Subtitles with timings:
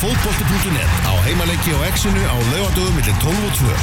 [0.00, 3.74] fótbolti.net á heimaleiki og exinu á laugadögum millir 12 og 2.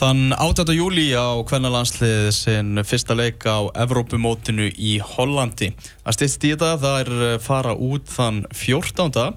[0.00, 0.64] Þann 8.
[0.74, 5.70] júli á kvennalandsliðið sinn fyrsta leik á Evrópumótinu í Hollandi.
[6.02, 9.30] Það styrst í þetta, það er eh, fara út þann 14.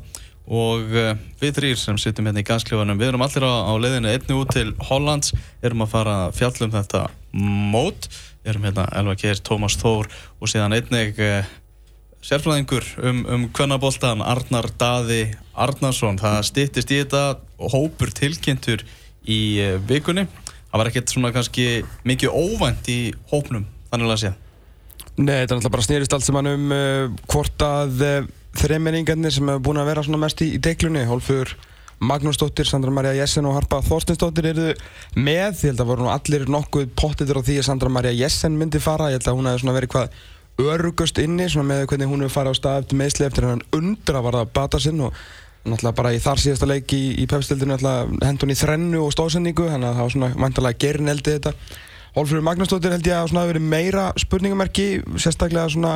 [0.50, 1.14] og eh,
[1.44, 4.58] við þrýr sem sittum hérna í gansklifanum, við erum allir á, á leiðinu einni út
[4.58, 7.06] til Hollands, erum að fara að fjalla um þetta
[7.78, 8.10] mót,
[8.42, 10.10] erum hérna Elva Geir, Tómas Þór
[10.42, 11.22] og síðan einnig
[12.22, 15.24] eh, sérfræðingur um, um kvennaboltan Arnar Daði
[15.54, 16.22] Arnarsson.
[16.22, 17.26] Það styrtist í þetta
[17.74, 18.86] hópur tilkynntur
[19.26, 20.28] í eh, vikunni
[20.72, 21.66] það var ekkert svona kannski
[22.08, 23.00] mikið óvænt í
[23.32, 24.38] hópnum, þannig að segja.
[25.18, 28.30] Nei, þetta er náttúrulega bara snýrist allt sem hann um uh, hvort að uh,
[28.62, 31.52] þremmenningarnir sem hefur búin að vera svona mest í, í deglunni, Hólfur
[32.02, 34.70] Magnúsdóttir, Sandra Maria Jessen og Harpa Þorstinsdóttir eru
[35.14, 38.82] með, ég held að voru allir nokkuð pottitur á því að Sandra Maria Jessen myndi
[38.82, 40.16] fara, ég held að hún hefði svona verið hvað
[40.70, 44.40] örugust inni, með hvernig hún hefur farið á stað eftir meðsli eftir hann undra var
[44.40, 45.16] það bata sinn og
[45.62, 49.68] náttúrulega bara í þar síðasta leik í, í pefstildinu hendur hún í þrennu og stóðsendingu
[49.70, 51.54] þannig að það var svona vantarlega gerin eldið þetta
[52.12, 55.94] Hólfrður Magnúsdóttir held ég að það verið meira spurningamerki sérstaklega svona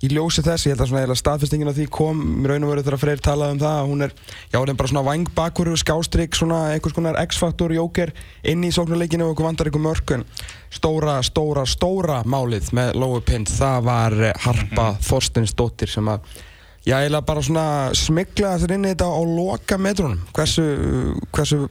[0.00, 2.84] í ljósi þess ég held að svona staðfestingin á því kom mér raun og veru
[2.86, 4.14] þegar Freyr talaði um það að hún er
[4.48, 8.14] já hún er bara svona vangbakur skástrygg svona einhvers konar X-faktor jóker
[8.48, 10.24] inn í sóknuleikinu og okkur vandar ykkur mörkun
[10.72, 16.24] stóra, stóra, stóra málið með Lói Pind það var Harpa Þorstinsdóttir sem að
[16.88, 17.62] Já, ég laði bara svona
[17.98, 20.22] smigla þér inn í þetta á loka metrunum.
[20.32, 20.62] Hversu,
[21.36, 21.66] hversu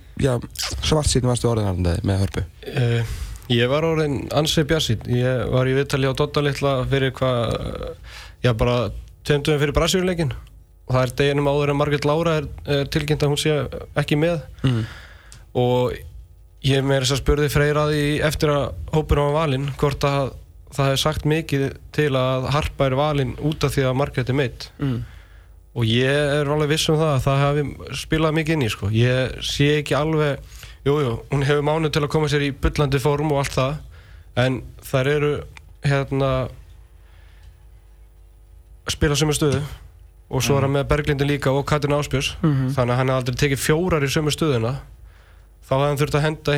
[0.86, 2.44] svart síðan varstu orðin með hörpu?
[2.70, 3.16] Uh,
[3.54, 5.08] ég var orðin ansið bjassið.
[5.18, 7.56] Ég var í viðtali á Dota litla fyrir hvað,
[8.46, 8.78] já bara
[9.28, 10.36] tveimtum fyrir Brasíurleikin.
[10.88, 12.52] Og það er deginum áður en Margrit Lára er,
[12.94, 13.56] tilkynnt að hún sé
[14.00, 14.40] ekki með.
[14.64, 14.84] Mm.
[15.60, 15.98] Og
[16.66, 20.34] ég með þess að spurði freyraði eftir að hópur á valinn hvort að
[20.74, 24.38] það hefði sagt mikið til að Harpa er valinn út af því að Margret er
[24.38, 24.98] meitt mm.
[25.78, 28.92] og ég er alveg viss um það að það hefði spilað mikið inn í sko.
[28.94, 30.57] ég sé ekki alveg
[30.88, 33.76] jújú, jú, hún hefur mánu til að koma sér í byllandi form og allt það
[34.44, 35.34] en þær eru
[35.84, 36.32] hérna
[38.88, 39.62] spila sömu stöðu
[40.28, 40.58] og svo mm.
[40.58, 42.70] er hann með Berglindin líka og Katrin Áspjörs mm -hmm.
[42.76, 44.74] þannig að hann hefði aldrei tekið fjórar í sömu stöðuna
[45.68, 46.58] þá hefði hann þurft að henda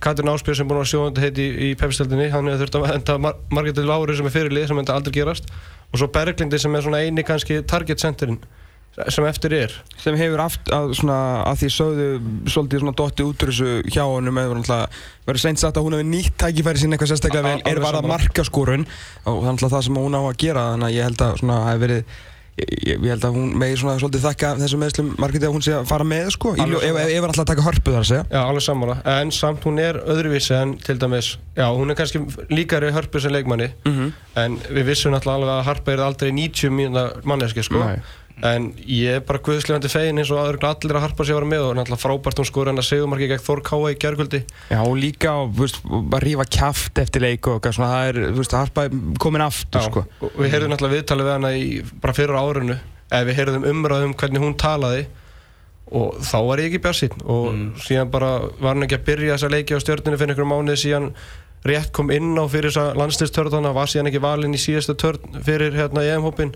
[0.00, 3.18] Katrin Áspjörn sem búin að sjóðandi heiti í, í pepstöldinni, hann hefði þurft að henda
[3.18, 5.50] Mar Margreði Lári sem er fyrirlið sem hefði aldrei gerast
[5.92, 8.40] og svo Berglindi sem er svona eini kannski target centerinn
[9.12, 12.06] sem eftir er sem hefur aft að, svona, að því sögðu
[12.52, 14.78] svolítið svona dotti út úr þessu hjá honum eða
[15.26, 18.86] verið seint sagt að hún hefur nýtt tækifæri sín eitthvað sérstaklega vel er bara markaskorun
[19.26, 21.68] og þannig að það sem hún á að gera þannig að ég held að það
[21.72, 22.16] hefur verið
[22.56, 25.74] Ég, ég held að hún megi svona svolítið þakka þessum meðslum margir að hún sé
[25.76, 28.22] að fara með sko, ef er alltaf taka hörpu þar að segja.
[28.30, 32.22] Já, alveg sammála, en samt hún er öðruvísi en til dæmis, já, hún er kannski
[32.48, 34.14] líkari hörpu sem leikmanni, mm -hmm.
[34.40, 37.84] en við vissum alltaf alveg að harpa er aldrei 90 mínuna manneski sko.
[37.84, 38.00] Nei
[38.44, 41.48] en ég er bara guðslefandi fegin eins og aður allir að harpa sig að vera
[41.48, 44.80] með og náttúrulega frábært hún skoður hann að segumarki gegn Þór Káa í gerguldi Já
[44.82, 48.86] og líka að rífa kæft eftir leik og svona, það er, þú veist, harpa
[49.24, 50.04] komin aftur Já, sko.
[50.20, 51.66] og við heyrðum náttúrulega viðtalið við hana í
[52.04, 55.06] bara fyrir árunnu eða við heyrðum umræðum hvernig hún talaði
[55.96, 57.66] og þá var ég ekki björnsinn og mm.
[57.86, 61.12] síðan bara var hann ekki að byrja þessa leiki á stjórninu fyrir einhverjum mánuði síðan
[61.66, 65.78] rétt kom inn á fyrir þessa landslistörðana var síðan ekki valinn í síðastu törn fyrir
[65.78, 66.52] hérna í EM-hópin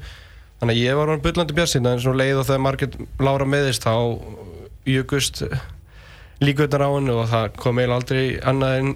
[0.60, 3.86] Þannig að ég var hann byllandi björnsinn en svo leið og þegar margir lára meðist
[3.86, 3.94] þá
[4.88, 5.44] jökust
[6.40, 8.90] líkvöldar á hennu og það kom eiginlega aldrei annað en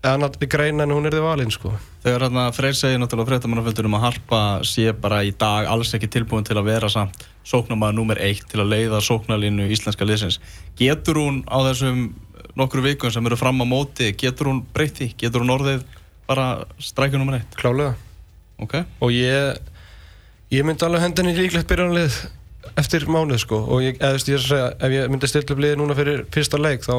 [0.00, 1.72] annað greina en hún er þið valinn sko.
[2.00, 6.46] Þegar hérna Freyr segir náttúrulega fréttamannaföldurum að Harpa sé bara í dag alls ekki tilbúin
[6.48, 10.38] til að vera samt sóknarmæða nummer eitt til að leiða sóknarlínu íslenska liðsins.
[10.78, 12.06] Getur hún á þessum
[12.56, 15.10] nokkru vikun sem eru fram á móti, getur hún breytti?
[15.20, 15.84] Getur hún orðið
[16.30, 17.58] bara strækja nummer eitt?
[17.60, 17.92] Klálega.
[18.60, 18.78] Ok.
[19.04, 19.60] Og ég
[20.50, 22.14] Ég myndi alveg hendinni líklegt byrjanlið
[22.80, 23.60] eftir mánuð sko.
[23.70, 26.82] Og ég, eða, ég segja, ef ég myndi stilla upp liði núna fyrir fyrsta leik
[26.82, 26.94] þá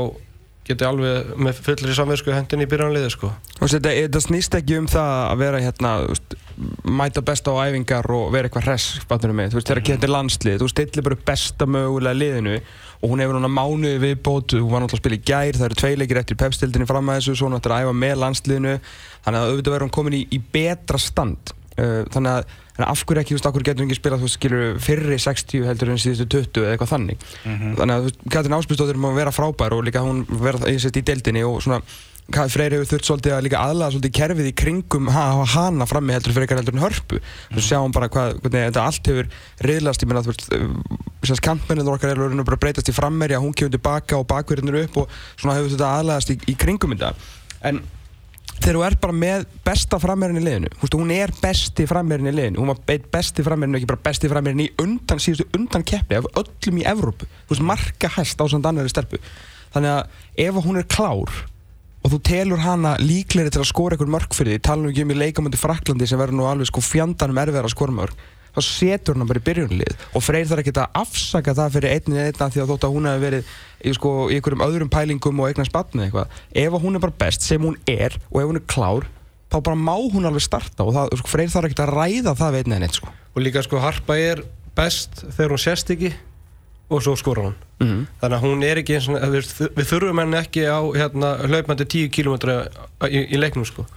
[0.68, 3.32] get ég alveg með fullri samversku hendinni í byrjanliði sko.
[3.60, 6.38] Og þetta, þetta snýst ekki um það að vera hérna, veist,
[6.86, 9.90] mæta besta á æfingar og vera eitthvað hress, þú mig, þú veist, þegar mm.
[9.90, 12.58] getur landslið, þú stillir bara besta mögulega liðinu
[13.02, 15.80] og hún hefur núna mánuði viðbót, hún var náttúrulega að spila í gær, það eru
[15.82, 18.76] tvei leikir eftir pepstildinni fram að þessu, svo hún ættir að æfa með landsliðinu,
[19.26, 23.04] þannig að auðvitað verður hún komin í, í betra stand, uh, þannig að Að af
[23.06, 25.92] hverju ekki, þú veist, af hverju getur hún ekki spilað, þú skilur, fyrri 60 heldur
[25.92, 27.26] en síðustu 20 eða eitthvað þannig.
[27.44, 27.74] Mm -hmm.
[27.80, 31.44] Þannig að, Katrin Áspilsdóttir má vera frábær og líka hún vera, ég sést, í deildinni
[31.44, 31.82] og svona,
[32.32, 36.32] Freyr hefur þurft svolítið að líka aðlaða svolítið kerfið í kringum ha, hana frammi heldur
[36.32, 37.18] fyrir eitthvað heldur en hörpu.
[37.20, 37.56] Mm.
[37.58, 39.28] Þú sjáum bara hvað, hvernig þetta allt hefur
[39.68, 40.48] riðlast, ég menna, þú veist,
[41.22, 45.02] þess að kampmennir okkar eru bara breytast í frammerja, hún kemur tilbaka og bakverðinur upp
[45.04, 47.12] og svona hefur þetta aðlaðast í, í kringum þetta.
[47.68, 47.82] En
[48.62, 52.36] þegar þú ert bara með besta frammeirinn í liðinu veist, hún er besti frammeirinn í
[52.38, 56.20] liðinu hún var beitt besti frammeirinn, ekki bara besti frammeirinn í undan, síðustu undan keppni
[56.20, 59.22] af öllum í Evrópu, þú veist, marka hæst á samt annari stelpu.
[59.74, 61.42] Þannig að ef hún er klár
[62.02, 65.06] og þú telur hana líklegri til að skora einhver mörg fyrir því, tala nú ekki
[65.06, 68.62] um í leikamöndi Fraklandi sem verður nú alveg sko fjandanum erfiðar að skora mörg þá
[68.68, 72.50] setur hann bara í byrjunlið og Freyr þarf ekki að afsaka það fyrir einni einna
[72.52, 73.52] því að þótt að hún hefur verið
[73.88, 76.28] í, sko, í einhverjum öðrum pælingum og eignast batni eitthvað
[76.66, 79.08] ef hún er bara best sem hún er og ef hún er klár
[79.52, 82.54] þá bara má hún alveg starta og það, sko, Freyr þarf ekki að ræða það
[82.58, 83.08] við einni en eitt sko.
[83.36, 84.44] og líka sko Harpa er
[84.76, 86.12] best þegar hún sést ekki
[86.92, 88.02] og svo skora hún Mhm.
[88.22, 91.86] þannig að hún er ekki eins og við, við þurfum henni ekki á hérna, hlaupandi
[91.90, 92.36] 10 km
[93.10, 93.88] í, í leiknum sko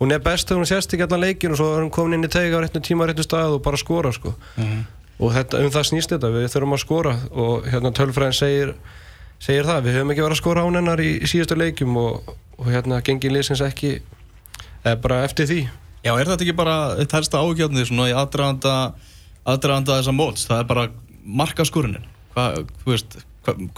[0.00, 2.28] hún er best þegar hún sést ekki allan leikin og svo er hún komin inn
[2.28, 4.34] í teiga á réttu tíma á réttu stað og bara skora sko.
[5.20, 7.12] Og þetta, um það snýst þetta, við þurfum að skora.
[7.36, 8.72] Og hérna tölfræðin segir
[9.40, 12.32] segir það, við höfum ekki verið að skora án hennar í, í síðustu leikum og,
[12.60, 13.98] og hérna gengið liðsins ekki
[15.04, 15.60] bara eftir því.
[16.00, 18.94] Já, er þetta ekki bara eitt helsta ágjörni svona í aðdraganda
[19.44, 20.86] þessa móts, það er bara
[21.24, 22.44] markaskurinin Hva,
[22.82, 23.16] þú veist,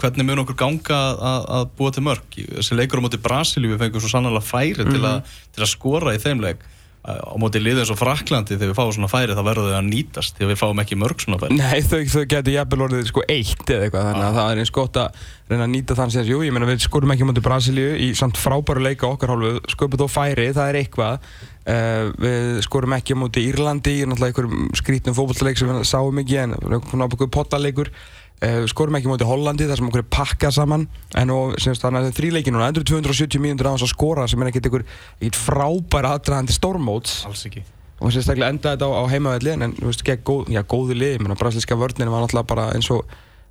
[0.01, 3.83] hvernig mun okkur ganga að, að búa til mörg þessi leikur á móti Brasilíu við
[3.85, 6.63] fengum svo sannlega færi til, að, til að skora í þeim leik.
[7.03, 9.87] Á móti liðið eins og Fraklandi þegar við fáum svona færi þá verður þau að
[9.89, 11.57] nýtast að við fáum ekki mörg svona færi.
[11.59, 14.71] Nei, þau, þau getur jafnvel orðið sko eitt eða eitthvað þannig að það er eins
[14.77, 17.97] gott að reyna að nýta þann sem jú, ég meina við skorum ekki mútið Brasilíu
[17.99, 21.27] í samt frábæru leika okkar hálfu sköpum þó færi, það er eitthvað.
[21.63, 26.39] Uh, við skorum ekki mútið Írlandi í náttúrulega einhverjum skrítnum fókbaltaleik sem við sáum ekki
[26.41, 28.22] en náttúrulega pottaleikur uh,
[28.71, 30.87] skorum ekki mútið Hollandi þar sem okkur er pakkað saman
[31.19, 34.43] en og, semst, þannig að þrýleikin núna, endur 270 mínútur á þess að skora sem
[34.43, 37.63] er ekkert einhver frábæra aðdraðandi stórmóts alls ekki
[38.03, 41.21] og sérstaklega enda þetta á, á heimavelli en þú veist, gegn góð, já, góðu lið
[41.23, 43.05] menn brasilíska vörninn var náttúrulega bara eins og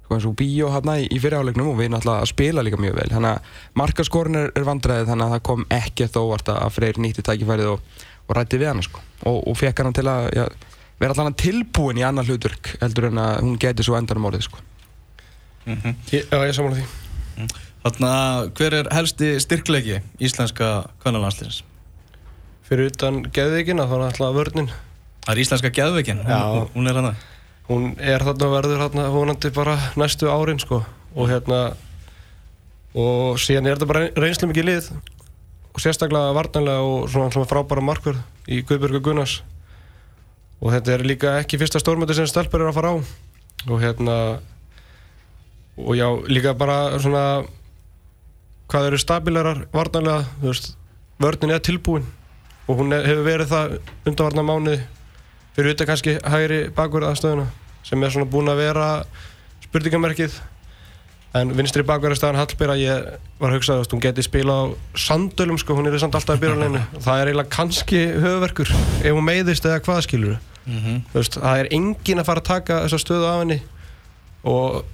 [0.04, 3.08] sko, eins og bíó hérna í, í fyrirháleiknum og við náttúrulega spila líka mjög vel
[3.14, 7.24] þannig að markaskorin er, er vandræðið þannig að það kom ekkert óvart að Freyr nýtti
[7.24, 9.00] tækifærið og, og rætti við hana sko.
[9.24, 10.44] og, og fekk hana til að já,
[11.00, 14.60] vera allan tilbúin í annar hlutverk heldur en að hún geti svo endanum orðið sko.
[15.66, 17.50] Ég, Já, ég samanlega því.
[17.82, 20.72] Þannig að hver er helsti styrkleiki íslenska
[21.02, 21.62] kvennalandsliðins?
[22.72, 24.70] fyrir utan geðveikina þá er alltaf vörnin.
[25.22, 26.38] Það er íslenska geðveikin, Já.
[26.72, 27.14] hún, er hana
[27.68, 30.82] hún er þarna verður þarna vonandi bara næstu árin sko.
[31.12, 31.74] Og hérna
[32.96, 34.88] og síðan er þetta bara reynslu mikið lið.
[35.72, 39.40] Og sérstaklega varnanlega og svona, svona frábæra markvörð í Guðbjörgu Gunnars.
[40.62, 42.96] Og þetta er líka ekki fyrsta stórmöndi sem stelpur eru að fara á.
[43.68, 44.16] Og hérna
[45.78, 47.44] og já, líka bara svona
[48.72, 50.72] hvað eru stabilerar varnanlega, þú veist
[51.22, 52.06] vörnin er tilbúin
[52.68, 53.74] og hún hefur verið það
[54.08, 54.78] undanvarna mánuði
[55.56, 57.48] fyrir utan kannski hægri bakverð aðstöðuna
[57.86, 58.88] sem er svona búin að vera
[59.66, 60.38] spurningamerkið.
[61.32, 63.06] En vinstri bakverðarstæðan Hallbera ég
[63.40, 64.64] var að hugsa að hún geti spila á
[65.00, 69.24] sandölum sko, hún er samt alltaf í byrjuleginu það er eiginlega kannski höfverkur ef hún
[69.24, 70.34] meiðist eða hvað skilur
[71.14, 73.58] veist, það er engin að fara að taka þessa stöðu af henni
[74.44, 74.84] og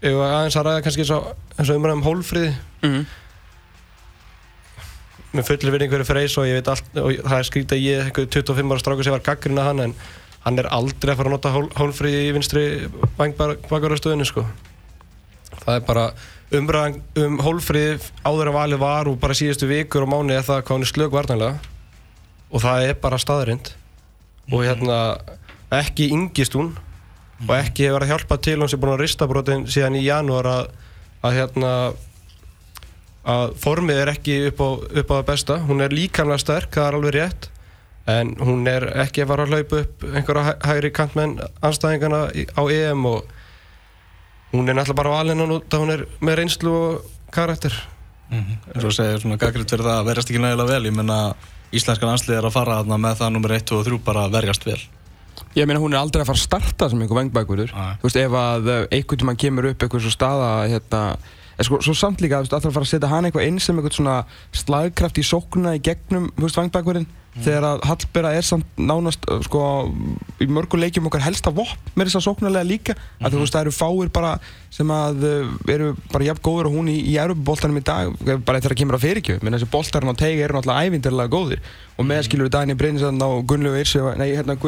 [0.00, 2.54] ef aðeins að ræða kannski eins og umræðum hólfriði
[2.86, 3.02] mm.
[5.36, 8.08] með fullir vinning fyrir Freys og ég veit allt og það er skrítið að ég,
[8.08, 9.94] einhver 25 ára strákur sem var gaggrinn að hann en
[10.46, 12.62] hann er aldrei að fara að nota hól, hólfrið í vinstri
[13.18, 14.46] bakvarastöðinu sko.
[15.60, 16.04] Það er bara
[16.56, 20.64] umræðan um hólfrið áður en valið var og bara síðustu vikur og mánu er það
[20.64, 21.58] hvað hann er slög varnanlega
[22.50, 23.74] og það er bara staðrind
[24.50, 24.96] og hérna
[25.76, 26.72] ekki yngist hún
[27.48, 30.04] og ekki hefur að hjálpa til hún sem er búin að rista brotin síðan í
[30.04, 30.66] janúar að,
[31.24, 31.70] að hérna
[33.30, 34.68] að formið er ekki upp á,
[35.00, 35.56] upp á það besta.
[35.68, 37.48] Hún er líkamlega sterk, það er alveg rétt
[38.10, 42.48] en hún er ekki að fara að hlaupa upp einhverja hæ- hægri kantmenn anstæðingana í-
[42.56, 43.24] á EM og
[44.54, 47.76] hún er náttúrulega bara valinn að nota hún er með reynslu og karakter.
[48.30, 50.84] Eins og segir svona gaggriðt fyrir það að verjast ekki nægilega vel.
[50.88, 51.18] Ég menna
[51.76, 54.64] íslenska landslið er að fara með það nummer 1, 2 og 3 bara að verjast
[54.66, 54.80] vel
[55.58, 57.74] Ég meina hún er aldrei að fara að starta sem einhver vengbækurður.
[57.74, 57.92] Nei.
[58.00, 61.04] Þú veist ef að eh, einhvern tímann kemur upp eitthvað svo staða hérna
[61.66, 63.80] sko, svo samt líka, þú veist, að það fara að setja hann eitthvað inn sem
[63.80, 64.18] eitthvað svona
[64.56, 67.08] slagkraft í sóknuna í gegnum, veist, vangbækurinn
[67.38, 69.62] þegar að Hallbera er samt nánast uh, sko,
[70.42, 72.96] í mörgu leikjum okkar helsta vopn með þess að sóknarlega líka.
[73.22, 74.32] Að þú veist, það eru fáir bara
[74.74, 78.58] sem að uh, eru bara jafn góður og hún í, í Európa-boltanum í dag, bara
[78.58, 79.42] þegar það kemur að fyrirgjöf.
[79.44, 81.62] Menn þessi boltarinn á teigi eru náttúrulega ævindarlega góðir.
[81.96, 84.58] Og með skilur við Dagni Brynnsson og Gunnlegu Irsi nei, hérna,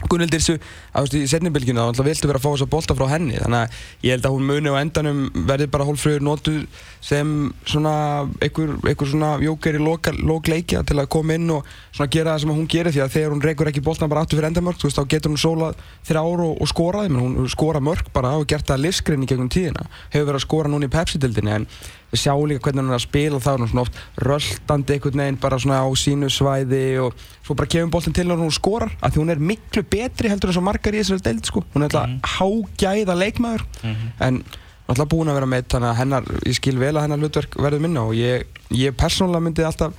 [0.00, 2.72] Gull, Gunnildir þessu, að þú veist, í setnibilginu þá viltu vera að fá þess að
[2.72, 3.36] bolta frá henni.
[3.38, 6.64] Þannig að ég held að hún muni á endanum verði bara hólfröður notuð
[7.00, 7.30] sem
[7.64, 7.94] svona
[8.42, 12.54] einhver, einhver svona jóker í lókleikja til að koma inn og svona gera það sem
[12.54, 12.94] hún gerir.
[12.94, 15.40] Því að þegar hún reykur ekki boltan bara aftur fyrir endamörk, veist, þá getur hún
[15.40, 19.30] sólað þrjá ára og, og skorað, menn hún skora mörk bara og gert það liskrinni
[19.30, 19.86] gegnum tíðina.
[20.10, 21.68] Hefur verið að skora núna í Pepsi-dildinni en
[22.10, 23.40] við sjáum líka hvernig hann er að spila.
[23.40, 27.70] Það er svona oft röldandi einhvern veginn bara svona á sínu svæði og svo bara
[27.70, 30.58] kemur boltin til hann og hún skorar af því hún er miklu betri heldur en
[30.58, 32.30] svo margar í þessari deild sko hún er alltaf mm -hmm.
[32.36, 34.10] hágæða leikmaður mm -hmm.
[34.26, 34.44] en
[34.88, 37.80] alltaf búin að vera með þannig að hennar, ég skil vel að hennar hlutverk verður
[37.80, 39.92] minna og ég, ég persónulega myndi alltaf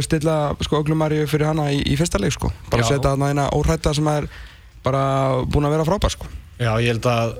[0.00, 2.88] stilla sko Öglumari fyrir hana í, í fyrsta leik sko bara Já.
[2.88, 4.28] setja hana eina óhrætta sem er
[4.84, 6.26] bara búin að vera frábær sko
[6.58, 7.36] Já, ég held að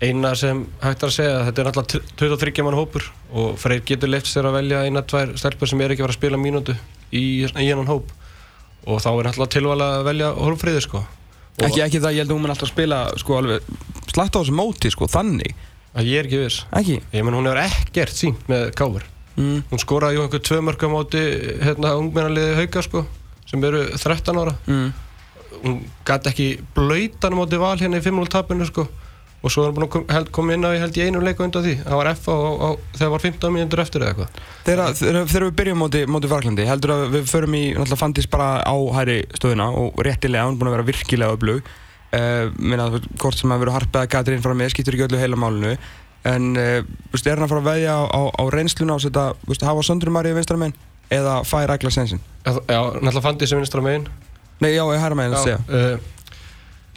[0.00, 4.08] eina sem hægt er að segja þetta er náttúrulega 23 mann hópur og Freyr getur
[4.08, 6.76] leift sér að velja eina, tvær stelpur sem er ekki að fara að spila mínútu
[7.10, 8.12] í einan hóp
[8.86, 11.02] og þá er náttúrulega tilvæg að velja hólfríði sko.
[11.58, 13.72] Ekki, ekki það, ég held að hún mun alltaf spila sko alveg
[14.12, 15.56] slætt á þessu móti sko, þannig
[15.98, 16.98] að Ég er ekki viss Ekki?
[17.14, 19.04] Ég menn hún hefur ekkert sínt með káfur
[19.38, 19.64] mm.
[19.72, 21.24] Hún skoraði ju einhver tvö mörgum móti
[21.64, 23.04] hérna ungmennaliði hauga sko
[23.48, 24.88] sem eru 13 ára mm.
[25.64, 28.86] Hún gæti ekki blöytan móti val hérna í 5-0 tapinu sko
[29.38, 31.64] og svo er hann búin að koma inn á ég held í einu leiku undan
[31.64, 31.74] því.
[31.84, 34.40] Það var F á, á þegar það var 15 mínútur eftir eða eitthvað.
[34.98, 38.76] Þegar við byrjum móti, móti Varklandi heldur að við förum í náttúrulega fandist bara á
[38.98, 41.70] hæri stöðuna og réttilega hann búin að vera virkilega öflug.
[42.08, 42.88] Uh, minna
[43.20, 45.74] hvort sem að vera harpið að gæta inn frá mig skiptur ekki öllu heila málunu
[46.24, 49.26] en uh, er hann að fara að veðja á, á, á reynsluna og setja,
[49.68, 50.72] hafa Söndrum Marið vinstra megin
[51.12, 54.06] eða færa Ægla Sensin Já, náttúrulega fandist sem vinstra megin.
[54.60, 54.82] Nei, já,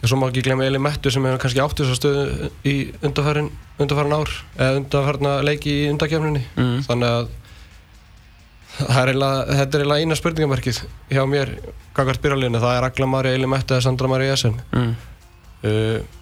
[0.02, 2.74] og svo má ekki glemja Eli Mettu sem hefur kannski átt þess að stöðu í
[3.06, 6.80] undarfærin undarfærin ár eða undarfærna leiki í undakefninni mm.
[6.88, 7.30] þannig að
[8.80, 10.80] er eiginlega, þetta er eiginlega eina spurningamarkið
[11.12, 11.54] hjá mér
[11.94, 14.92] kakart byrjarleginu, það er Agla Marja, Eli Mettu eða Sandra Marja Jessen mm.
[15.68, 16.20] uh,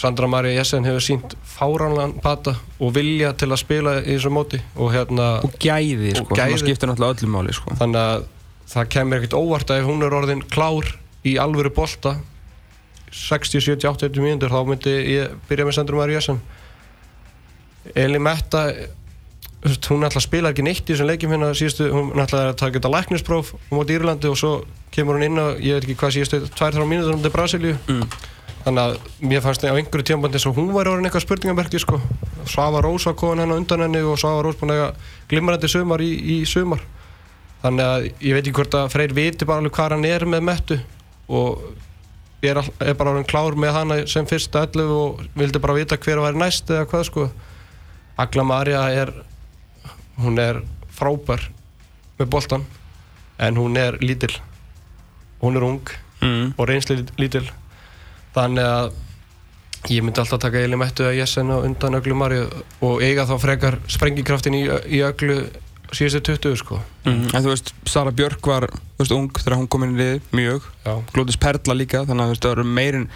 [0.00, 4.62] Sandra Marja Jessen hefur sínt fáránlan pata og vilja til að spila í þessu móti
[4.78, 7.76] og hérna og gæði, sko, það skiptir náttúrulega öllum máli sko.
[7.82, 8.28] þannig að
[8.70, 10.94] það kemur ekkert óvart að ef hún er orðin klár
[11.26, 12.16] í alvöru bolta
[13.10, 16.40] 60, 70, 80 mínútur þá myndi ég byrja með Sandrum Ariasson
[17.98, 18.68] Eli Metta
[19.60, 22.92] hún að spila ekki neitt í þessum leikjum hérna síðustu, hún ætla að taka þetta
[22.94, 24.52] læknispróf á Írlandi og svo
[24.94, 28.06] kemur hún inn á ég veit ekki hvað síðustu, 2-3 mínútur um til Brasilíu mm.
[28.64, 32.00] þannig að mér fannst það á einhverju tímabandi svo hún væri orðin eitthvað spurningamerki sko.
[32.48, 34.86] Svafa Rós var komin henn á undan henni og Svafa Rós búin að
[35.28, 36.80] glimrandi sumar í, í sumar
[37.60, 40.46] þannig að ég veit ekki hvort að Freyr viti bara alveg hvað hann er með
[40.48, 40.80] mettu
[41.28, 41.60] og
[42.42, 45.98] ég er, er bara orðin klár með hana sem fyrsta öllu og vildi bara vita
[46.00, 47.26] hver að vera næst eða hvað sko.
[48.20, 49.12] Agla Marja er
[50.20, 50.62] hún er
[50.96, 51.46] frábær
[52.18, 52.66] með boltan
[53.40, 54.32] en hún er lítil.
[55.40, 56.56] Hún er ung mm.
[56.56, 57.46] og reynsli lítil.
[58.34, 58.90] Þannig að
[59.90, 62.44] ég myndi alltaf taka Eli Mettu eða Jessen og undan Öglu Marja
[62.84, 65.42] og eiga þá frekar sprengikraftin í, í Öglu
[65.96, 66.80] síðustu 20 sko.
[67.06, 68.68] Mm, En þú veist, Sara Björk var
[69.00, 70.66] veist, ung þegar hún kom inn í lið, mjög.
[71.14, 73.06] Glóðis Perla líka, þannig að það eru meirinn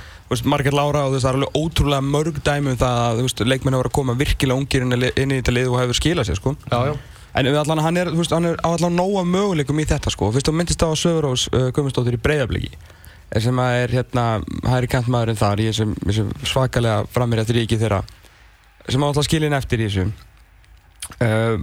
[0.51, 3.97] Marget Laura og það er alveg ótrúlega mörg dæmi um það að leikmenn hefur að
[4.01, 6.57] koma virkilega ungir inn, inn í þetta lið og hefur skilað sér sko.
[6.73, 6.95] Já, já.
[7.35, 10.33] En allan, hann er, veist, hann er allan nóga möguleikum í þetta sko.
[10.35, 12.75] Fyrst þú myndist á Söðurós uh, Guðmundsdóttir í Breiðabliki
[13.43, 14.25] sem er hérna,
[14.69, 18.05] hægri kantmaðurinn þar í þessum, þessum svakalega framir eftir ríki þeirra
[18.87, 20.13] sem á alltaf skilin eftir í þessum
[21.25, 21.57] uh,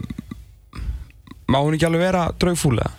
[1.51, 2.91] má hún ekki alveg vera draugfúlega?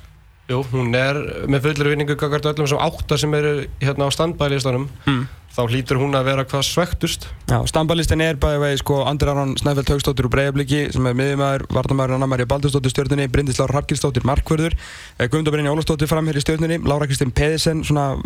[0.51, 1.19] Jú, hún er
[1.51, 5.23] með fullur vinningu kakart öllum sem átta sem eru hérna á standbælistanum mm
[5.53, 9.53] þá hlýtur hún að vera hvað svektust Já, stambalistin er bæði vegi sko Andri Aron
[9.61, 14.73] Snæfell Haugstóttir úr Breiðabliki sem er miðjumæður, Vartamæður Anna Marja Baldurstóttir stjórnunni, Bryndisláður Hafgilstóttir Markvörður
[14.73, 18.17] eh, Guðmundabrinn Jólafstóttir framhér í stjórnunni Lára Kristinn Pedersen svona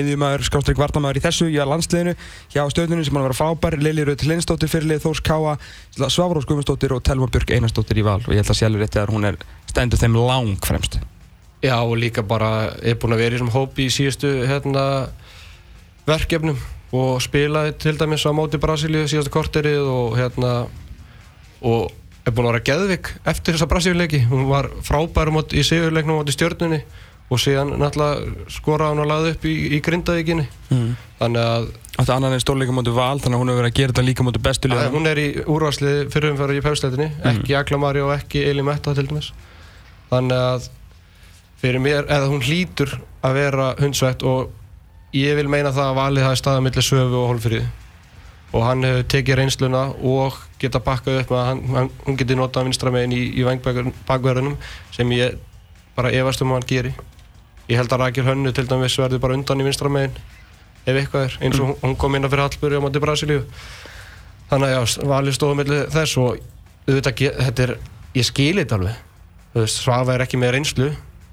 [0.00, 2.16] miðjumæður, skástrík Vartamæður í þessu í landsliðinu
[2.54, 4.00] hjá stjórnunni sem hann var frábær Lili
[11.60, 14.84] Í Já og líka bara er búin að vera í þessum hópi í síðustu hérna
[16.08, 16.56] verkefnum
[16.96, 20.54] og spilaði til dæmis á móti Brasilíu síðastu korterið og hérna
[21.60, 21.92] og
[22.24, 26.80] er búin að vera geðvik eftir þessa Brasilíuleiki hún var frábærum í sigurleiknum á stjórnunni
[27.30, 30.90] og síðan náttúrulega skoraði hún að laða upp í, í grindavíkinni mm.
[31.20, 33.92] þannig að Þetta annan er stórleika mútið val þannig að hún hefur verið að gera
[33.92, 37.24] þetta líka mútið bestu liða Hún er í úrvarslið fyrirumfæri í pæfsleitinni mm.
[37.34, 39.30] ekki Akla Mari og ekki Eli Metta til dæmis
[40.10, 40.70] þannig að
[41.60, 42.94] fyrir mér, eða hún hlýtur
[43.26, 44.50] að vera hundsvett og
[45.16, 47.66] ég vil meina það að valið hafi staðið millir söfu og holfrið
[48.50, 52.34] og hann hefur tekið reynsluna og geta bakkað upp með að hann, hann, hún geti
[52.38, 54.56] notað vinstramegin í, í vangbakverðunum
[54.94, 55.36] sem ég
[55.94, 56.92] bara efast um að hann geri.
[57.70, 60.16] Ég held að Rækjur Hönnu til dæmis verður bara undan í vinstramegin
[60.88, 63.44] ef eitthvað er, eins og hún- hún kom inn að fyrir Hallbjörg á móti Brasilíu.
[64.50, 66.40] Þannig að já, valið stóðu milli þess og
[66.88, 67.72] auðvitað, þetta er
[68.18, 69.68] ég skili þetta alveg.
[69.70, 70.90] Svafa er ekki með reynslu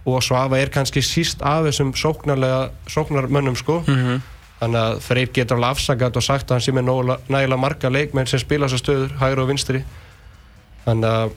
[0.08, 3.84] og Svafa er kannski síst af þessum sóknarmönnum sko.
[3.88, 4.22] Mhm.
[4.58, 6.88] þannig að Freyr getur alveg afsakat og sagt að hann sé með
[7.30, 9.84] nægilega marga leikmenn sem spila þessar stöður, hægur og vinstri.
[10.86, 11.32] Þannig að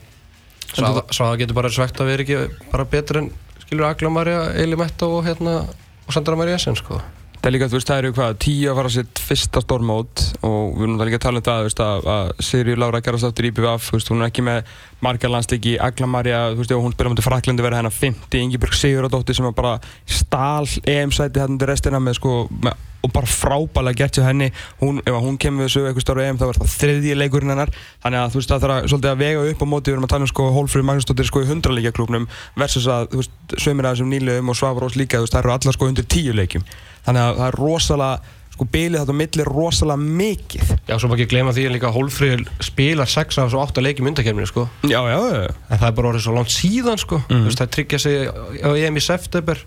[0.73, 2.39] Svafa, Svafa getur bara svegt að vera ekki
[2.71, 5.67] bara betur en skilur Agla Marja, Eli Metta og hérna
[6.07, 7.01] og Sandra Maria Essen sko
[7.41, 10.75] Það er líka, þú veist, það eru hvað, tíu að fara sitt fyrsta stórmót og
[10.75, 13.47] við erum það líka að tala um það, þú veist, að, að Sigri Lára Gerðarsdóttir
[13.47, 16.93] í BVF, þú veist, hún er ekki með margar landsleiki, Agla Marja, þú veist, hún
[16.93, 19.73] spila mútið Fraklandi verða hennar 50, Ingeborg Sigurðardóttir sem er bara
[20.05, 25.01] stál EM-sæti hérna til restina með, sko, með, og bara frábælega gert sér henni, hún,
[25.01, 27.73] ef hún kemur við sögu eitthvað stóru EM, þá verður það þriðji leikurinn hennar,
[28.05, 30.05] þannig að, þú veist, það þarf að, svolítið að vega upp á móti, við erum
[30.05, 32.29] að tala um, sko, Hólfrið Magnúsdóttir, sko, í 100 leikja klubnum
[32.61, 35.41] versus að, þú veist, sömur að þessum nýlegum og Svavar Rós líka, þú veist, það
[35.47, 36.69] eru allar, sko, undir 10 leikjum
[37.05, 41.09] þannig að það er rosalega sko bilið þetta á milli er rosalega mikið Já, svo
[41.09, 44.65] má ekki gleyma því að líka Hólfríður spilar 6 af þessu 8 leikjum undakefninu sko
[44.83, 45.47] já, já, já.
[45.71, 47.21] en það er bara orðið svo langt síðan sko.
[47.31, 48.29] Þú veist, það tryggja sig
[48.61, 49.63] á EM í september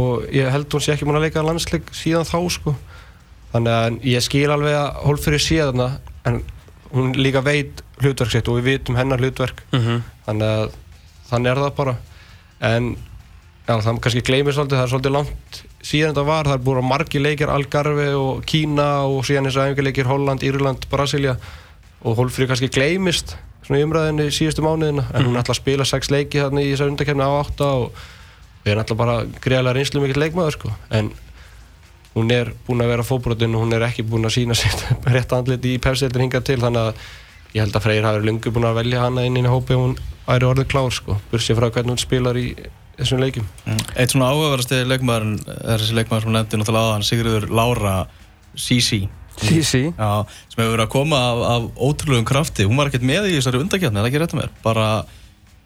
[0.00, 2.74] og ég held hún sé ekki múin að leika landsleik síðan þá sko
[3.52, 5.90] þannig að ég skil alveg að Hólfríður sé þarna
[6.26, 6.40] en
[6.94, 10.00] hún líka veit hlutverk sitt og við vitum hennar hlutverk Mhm.
[10.26, 10.74] þannig að
[11.30, 11.94] þannig er það bara
[12.64, 12.90] en
[13.68, 16.86] já, það kannski gleymir svolítið, það er svolítið langt síðan þetta var, það er búin
[16.88, 21.36] margi leikir Algarve og Kína og síðan þess að leikir Holland, Írland, Brasilia
[22.04, 26.10] og Hólfríð kannski gleymist svona í umræðinni síðustu mánuðina en hún ætla að spila sex
[26.12, 28.00] leiki þarna í þessar undakefni á átta og
[28.64, 30.72] við erum alltaf bara greiðlega reynslu mikill leikmaður sko.
[30.92, 31.10] En
[32.14, 35.32] hún er búin að vera fóbrotinn og hún er ekki búin að sína sitt rétt
[35.36, 37.04] andlit í pefsildin hingað til þannig að
[37.54, 39.98] ég held að Freyr hafi lengur búin að velja hana inn í hópi og hún
[40.26, 41.18] væri orðið klár sko.
[41.32, 42.48] Bursið frá hvernig hún spilar í
[42.98, 43.48] þessum leikjum.
[43.94, 47.98] Eitt svona áhugaverðasti leikmaður er þessi leikmaður sem nefndi náttúrulega aðan Sigriður Lára
[48.54, 49.04] Sisi
[49.40, 50.10] Sisi Já,
[50.52, 52.66] sem hefur verið að koma af, af ótrúlegum krafti.
[52.68, 54.52] Hún var ekkert með í þessari undakjarni, er það ekki rétt að mér?
[54.62, 54.86] Bara,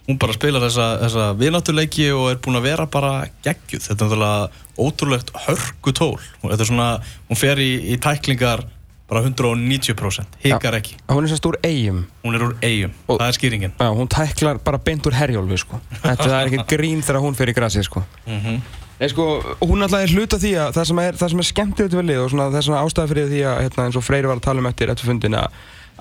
[0.09, 3.13] hún bara spilar þessa, þessa vináttuleiki og er búin að vera bara
[3.45, 6.17] geggjuð, þetta er náttúrulega ótrúlegt hörgu tól,
[6.47, 6.89] þetta er svona
[7.29, 8.65] hún fer í, í tæklingar
[9.09, 10.99] bara 190%, hikar ekki.
[11.09, 13.73] Hún er sérst úr eigum hún er úr eigum, það er skýringin.
[13.79, 15.81] Já, hún tæklar bara beint úr herjólfi sko.
[16.03, 18.05] þetta er ekki grín þegar hún fer í grassi sko.
[18.27, 18.61] mm
[18.99, 19.25] Nei, sko,
[19.63, 22.23] hún alltaf er hluta því að það sem er, það sem er skemmtilegt við lið
[22.25, 24.47] og svona, það er svona ástæða fyrir því að hérna, eins og Freyri var að
[24.49, 25.43] tala um eftir eftir fundina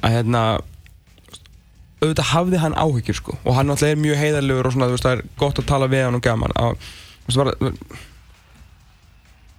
[0.01, 0.41] að hérna
[2.01, 3.35] auðvitað hafði hann áhyggjur sko.
[3.43, 6.03] Og hann alltaf er mjög heiðarlegur og svona, veist, það er gott að tala við
[6.07, 6.55] hann og gaman.
[6.57, 6.89] Að,
[7.27, 7.71] veist, bara,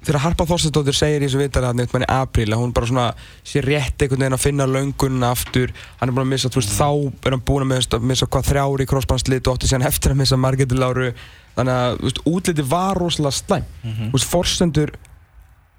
[0.09, 3.09] þegar Harpa Þorstadóttir segir í þessu vitali hann eitthvað í apríl að hún bara svona
[3.47, 6.73] sé rétt einhvern veginn að finna löngunna aftur hann er búin að missa, þú veist,
[6.79, 6.89] þá
[7.29, 10.23] er hann búin að missa, missa hvað þrjári í krossbandslit og ótti síðan eftir að
[10.23, 11.11] missa Margetur Láru.
[11.59, 14.95] Þannig að, þú veist, útliti var rosalega slæm þú veist, forsendur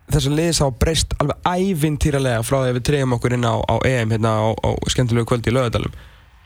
[0.09, 3.55] þess að liðis hafa breyst alveg ævintýralega frá því að við treyjum okkur inn á,
[3.61, 5.97] á EM hérna á, á skemmtilegu kvöldi í lögadalum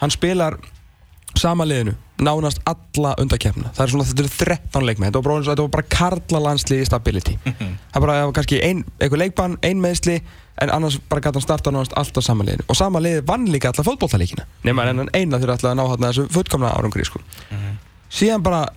[0.02, 0.58] hann spilar
[1.40, 5.10] sama liðinu, nánast alla undakefna það er svona, þetta eru 13 leikmenn.
[5.10, 7.36] Þetta var bara, þetta var bara karla landslið í stability.
[7.44, 10.20] Það er bara, það var kannski ein, einhver leikbann ein meðsli,
[10.62, 13.72] en annars bara gæti hann starta nánast alltaf sama liðinu, og sama liði vann líka
[13.74, 17.24] alla fótbollaleikina, nema en hann eina þegar ætlaði að ná hérna þessu fullkomna árangri sko.
[18.14, 18.68] síðan bara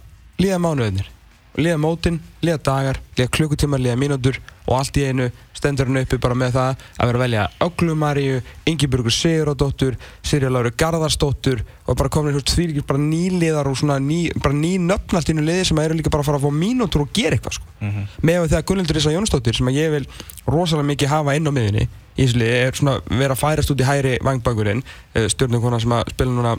[0.41, 1.13] líða mánuðinir
[1.57, 6.19] líða mótin, líða dagar, líða klukkutímar, líða mínútur og allt í einu stendur hann uppi
[6.23, 12.13] bara með það að vera að velja Öglumaríu, Ingeborgur Sigurðardóttur, Sirja Láru Garðarsdóttur og bara
[12.13, 15.69] komin einhvers tvílikir bara nýliðar og svona ný, bara ný nöfn allt í einu liði
[15.71, 17.69] sem eru líka bara að fara að fá mínútur og gera eitthvað sko.
[17.81, 18.09] Mhm.
[18.23, 20.07] með að þegar Gunnildur Ísa Jónsdóttir sem að ég vil
[20.47, 23.81] rosalega mikið hafa inn á miðunni í þessu liði er svona vera að færast út
[23.81, 24.83] í hæri vangbækurinn
[25.29, 26.57] stjórnum sem að spila núna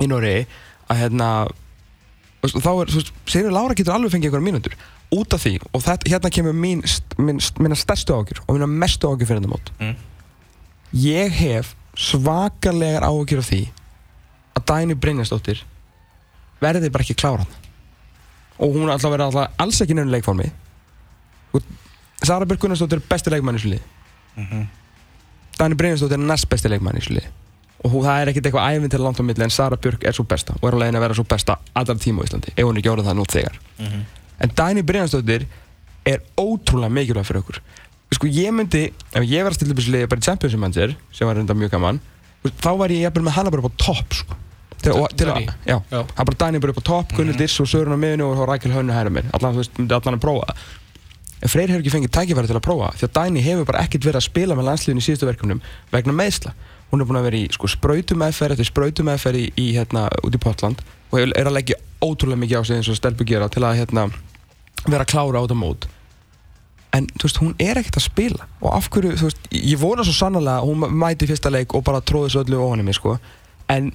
[0.00, 0.46] í Noregi
[0.90, 1.28] að hérna
[2.40, 4.76] þá er, þú veist, Sigur Lára getur alveg fengið einhverja mínútur
[5.12, 6.82] út af því og þetta, hérna kemur mín,
[7.18, 9.96] mín, mín stærstu ágjur og mín mestu ágjur fyrir þetta mót Mm.
[10.94, 13.60] ég hef svakalegar ágjur af því
[14.58, 15.62] að Dæni Brynjarsdóttir
[16.60, 17.54] verði bara ekki klára hann
[18.60, 20.50] og hún er alltaf verið alltaf alls ekki nefnir leikformi
[21.54, 21.62] og
[22.22, 23.86] Sara Björk Gunnarsdóttir er besti leikmann í þessu liði
[24.36, 24.66] Mhm.
[25.58, 27.26] Dæni Brynjarsdóttir er næst besti leikmann í liði
[27.82, 30.12] og hún, það er ekkert eitthvað æfinn til langt á milli en Sara Björk er
[30.12, 32.76] svo besta og er alveg að vera svo besta allra tíma á Íslandi ef hún
[32.78, 34.04] er orðið það nú þegar Mhm.
[34.40, 35.46] En Dæni Brynjarsdóttir
[36.08, 37.60] er ótrúlega mikilvæg fyrir okkur.
[38.10, 40.94] Sko ég myndi, ef ég var að stilla upp þessu liði bara í Championship Manager
[41.14, 42.00] sem var reynda mjög gaman
[42.48, 44.38] þá var ég jafnvel með hana bara upp á topp sko.
[44.80, 47.68] til, og, til að, já, hann bara Dæni bara upp á topp Gunnar Diss og
[47.68, 49.28] Sörun á miðinu og Rækjel Hönnu hæra mér.
[49.36, 50.56] Allan, þú veist, myndi allan að prófa.
[51.40, 54.08] En Freyr hefur ekki fengið tækifæri til að prófa því að Dæni hefur bara ekkert
[54.08, 56.54] verið að spila með landsliðinu í síðustu verkefnum vegna meðsla
[56.90, 60.40] hún er búin að vera í sko, sprautumeðferð eftir sprautumeðferð í, í hérna, út í
[60.42, 63.78] Portland og er að leggja ótrúlega mikið á sig eins og Stelbu gera til að
[63.80, 64.08] hérna,
[64.86, 65.88] vera að klára á þetta mót.
[66.96, 68.46] En þú veist, hún er ekkert að spila.
[68.60, 71.84] Og af hverju, þú veist, ég vona svo sannlega að hún mæti fyrsta leik og
[71.86, 73.18] bara tróði svo öllu ofan í mig, sko.
[73.70, 73.92] En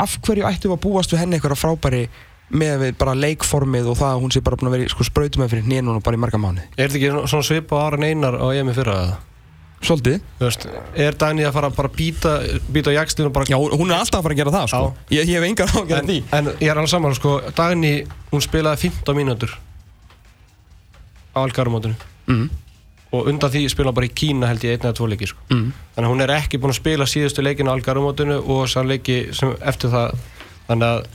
[0.00, 2.06] af hverju ættum við að búast við henni eitthvað frábæri
[2.54, 5.44] með við bara leikformið og það að hún sé bara búin að vera sko, sprautum
[5.44, 8.04] með fyrir hnén og bara í marga mánu Er þetta ekki svona svipa á Aran
[8.04, 9.16] Einar á EM í fyrra eða?
[9.84, 10.20] Svolítið.
[10.38, 10.62] Þú veist,
[11.04, 12.30] er Dagný að fara að bara býta,
[12.72, 14.86] býta á jakslinu og bara Já, hún er alltaf að fara að gera það, sko.
[15.12, 16.16] Ég, ég hef engar ágjörð en, því.
[16.38, 17.92] en ég er alveg saman, sko, Dagný,
[18.30, 19.52] hún spilaði 15 mínútur
[21.34, 21.94] á Algarumótinu
[22.30, 22.46] mm.
[23.14, 25.44] og undan því spila hún bara í Kína held ég einn eða tvo leiki, sko.
[25.50, 25.68] Mm.
[25.96, 29.20] Þannig að hún er ekki búin að spila síðustu leikin á Algarumótinu og sá leiki
[29.36, 30.18] sem eftir það,
[30.70, 31.06] þannig að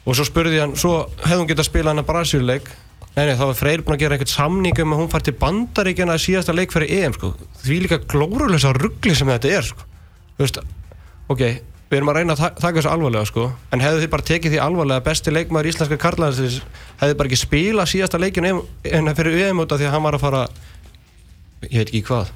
[0.00, 2.70] og svo spurði hann, svo hefði hún getað að spila hann að Brasíuleik
[3.10, 6.14] Nei, þá er Freyr búin að gera eitthvað samning um að hún fær til bandaríkjana
[6.14, 7.32] að síðasta leik fyrir EM, sko.
[7.58, 9.86] Því líka glórulösa ruggli sem þetta er, sko.
[10.38, 10.60] Veist,
[11.32, 11.42] ok,
[11.90, 13.44] við erum að reyna að ta- taka þessu alvarlega, sko.
[13.74, 16.60] En hefðu þið bara tekið því alvarlega besti leikmaður íslenska karlæðins
[17.00, 20.14] hefðu bara ekki spila síðasta leikin en fyrir EM út af því að hann var
[20.18, 20.42] að fara,
[21.66, 22.30] ég veit ekki hvað,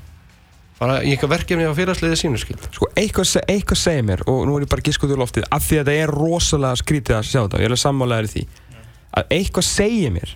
[0.80, 2.58] fara í eitthvað verkefni á félagsliðið sínu, skil.
[2.74, 5.62] Sko, eitthvað, se- eitthvað segir mér og nú er ég bara giskuð úr loftið af
[5.68, 8.44] því að þetta er rosalega skrítið að sjá þetta ég er alveg sammálaður í því
[9.14, 10.34] að eitthvað segir mér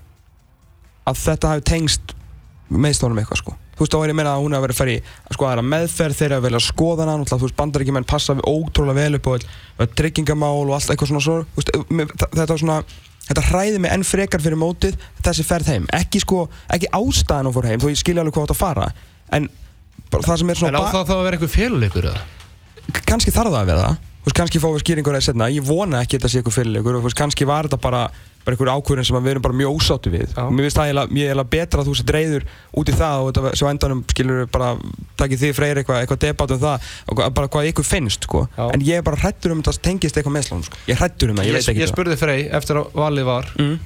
[1.11, 2.15] að þetta hafi tengst
[2.71, 4.81] meðstónum eitthvað sko þú veist þá er ég að meina að hún hafi verið að
[4.83, 8.09] fara í að sko aðra meðferð þeirra að velja að skoða náttúrulega, þú veist bandaríkjumenn
[8.11, 9.33] passa við ótrúlega vel upp á
[9.79, 12.79] öll tryggingamál og allt eitthvað svona svo veist, þa- þetta var svona
[13.29, 17.55] þetta hræði mig enn frekar fyrir mótið þessi ferð heim ekki sko ekki ástæðan hún
[17.59, 18.89] fór heim þó ég skilja alveg hvað átt að fara
[19.39, 19.49] en
[20.11, 23.03] bara það sem er En svona á ba- það þá að vera eitthvað féluleikur, eða?
[23.05, 23.97] kannski þarf það að vera það
[24.29, 26.57] Þú veist, kannski fáum við skýringur að setna ég vona ekki að þetta sé eitthvað
[26.59, 28.01] fyrirleikur og þú veist, kannski var þetta bara,
[28.45, 30.43] bara einhver ákvörðin sem við erum bara mjög ósáttu við Já.
[30.53, 32.45] mér finnst það eiginlega- ég betra að þú sér reyður
[32.77, 34.69] út í það og þetta svo endanum skilur bara
[35.17, 36.77] takið þið freyr eitthvað, eitthvað debat um það
[37.39, 38.49] bara hvað ykkur finnst sko.
[38.59, 38.69] Já.
[38.75, 40.77] en ég er bara hrættur um að það tengist eitthvað meðslán sko.
[40.87, 43.25] ég er hrættur um það, ég, Ég, veit ekki ég spurði Frey eftir að valið
[43.25, 43.79] var Mm.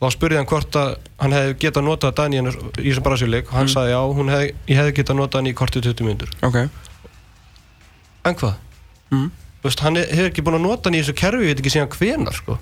[0.00, 0.40] Út af því ég gaggrindi það líka í þessu viðtali við Dotta á Rást 2
[0.40, 3.54] og þá spurði hann hvort að hann hefði getað notað Dani í þessum brasíuleik og
[3.58, 3.74] hann Mm.
[3.74, 6.56] sagði já, hefði, ég hefði getað notað hann í kortið 20 minnur ok,
[8.24, 8.54] en hvað?
[9.10, 9.30] mm.
[9.60, 11.72] Þú Veist, hann hefur ekki búin að nota hann í þessu kerfi ég veit ekki
[11.74, 12.56] síðan hvenar sko.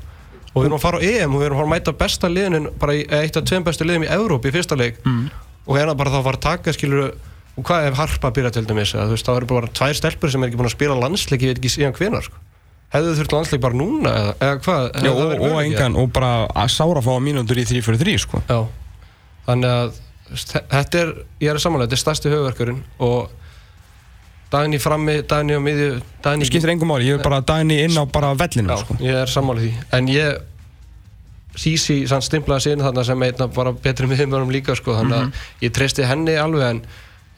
[0.48, 2.94] og við erum að fara á EM og við erum að mæta besta liðin bara
[2.98, 5.31] í, eitt af tveim bestu liðum í Evróp í fyrsta leik Mm.
[5.68, 7.12] og hérna bara þá að taka skilur
[7.59, 10.31] og hvað ef Harpa byrja til dæmis að, þú veist, þá eru bara tvær stelpur
[10.31, 12.35] sem er ekki búin að spila landsleik ég veit ekki síðan hvenar sko.
[12.94, 14.87] Hefðu þurft landsleik bara núna eða, eða hvað?
[15.05, 18.42] Já, og, og engan og bara að sára fá mínútur í 3-4-3 sko.
[18.48, 18.61] Já,
[19.48, 19.98] þannig að
[20.68, 23.35] þetta er, ég er að samanlega, þetta er stærsti höfverkurinn og
[24.53, 25.88] daginn í frammi, daginn í á miðju
[26.24, 28.96] daginn það skiptir engum máli, ég er bara daginn inn á bara vellinu Já, sko.
[29.05, 29.72] ég er sammála því.
[29.98, 30.46] En ég
[31.59, 35.72] Sisi sann stimplaði inn þarna sem einna bara betri miðjumönnum líka sko, þannig að ég
[35.74, 36.83] treysti henni alveg en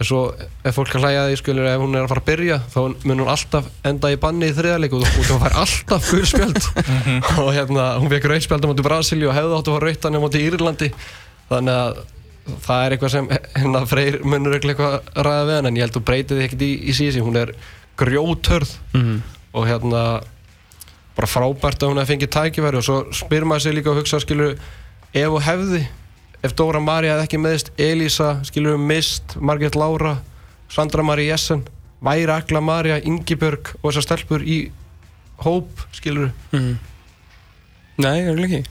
[0.01, 0.21] en svo
[0.65, 3.19] ef fólk að hlæja því skilur ef hún er að fara að byrja þá mun
[3.21, 6.63] hún alltaf enda í banni í þriðarleik og þú fær alltaf full spjöld.
[7.43, 10.21] Og hérna hún fekk rauðspjöld á móti Brasilíu og hefði áttu að fara rauðtan á
[10.25, 10.89] móti Írlandi.
[11.51, 12.01] Þannig að
[12.65, 13.29] það er eitthvað sem
[13.61, 16.47] hérna freyr munur eitthvað að ræða við hann en ég held að þú breytið því
[16.49, 17.53] ekkert í, í sísi hún er
[18.01, 19.21] grjótörð Mhm.
[19.53, 20.03] og hérna
[21.17, 22.81] bara frábært að hún hefði fengið tækifæri.
[22.81, 24.57] Og svo spyr maður sig líka að hugsa skilur
[25.13, 25.85] ef og hefði
[26.43, 30.17] ef Dóra Maria hefði ekki meðist Elísa skilur mist, Margrét Lára
[30.73, 31.65] Sandra Maria Jessen
[32.01, 34.71] væri Agla Maria, Ingibjörg og þessar stelpur í
[35.45, 36.79] hóp skilur Mhm.
[38.01, 38.65] Nei, ég er ekki.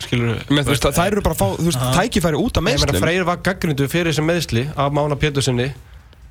[0.00, 2.62] Skilur Menn, þú veist, það, það eru bara að fá þú veist, tækifæri út af
[2.62, 5.66] Ég meina meðslum Freyr var gaggrindu fyrir þessi meðsli af Mána Pétursinni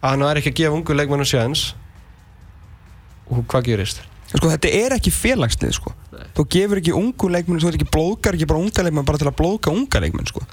[0.02, 1.68] að hann var ekki að gefa ungu leikmennum séðans
[3.30, 4.02] og hvað gerist?
[4.38, 5.94] Sko, þetta er ekki félagslið sko.
[6.38, 7.90] þú gefur ekki ungu leikmenn þú ert ekki
[8.50, 10.46] bara unga leikmenn bara til að blóðga unga leikmenn sko.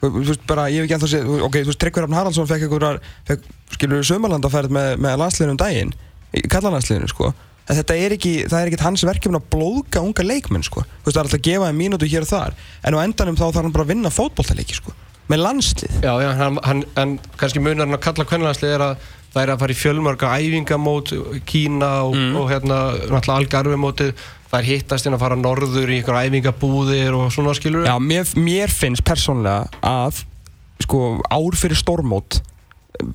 [0.00, 2.48] þú, þú veist bara, ég hef ekki ennþá séð ok, þú veist, Tryggvar Rafn Haraldsson
[2.50, 5.94] fekk einhverjar fekk, skilur sömarlandaferð með, með landsliðinu um daginn
[6.54, 7.32] kallanlandsliðinu sko.
[7.70, 10.86] en þetta er ekki, það er ekki hans verkefni að blóðga unga leikmenn sko.
[10.86, 13.38] þú veist, það er alltaf að gefa þeim mínútu hér og þar en á endanum
[13.38, 14.94] þá þarf hann bara að vinna fótboltaleiki sko.
[15.30, 19.42] með landslið Já, já, hann, hann, en kannski munarinn að kalla kvennalandslið er að það
[19.42, 21.14] er að fara í fjölmörga æfingamót
[21.48, 24.12] Kína og, og hérna náttúrulega algarfumótið
[24.50, 28.26] það er hittast inn að fara norður í ykkur æfingabúðir og svona skilur Já, mér,
[28.34, 30.24] mér finnst persónlega að
[30.82, 32.40] sko, ár fyrir stórmót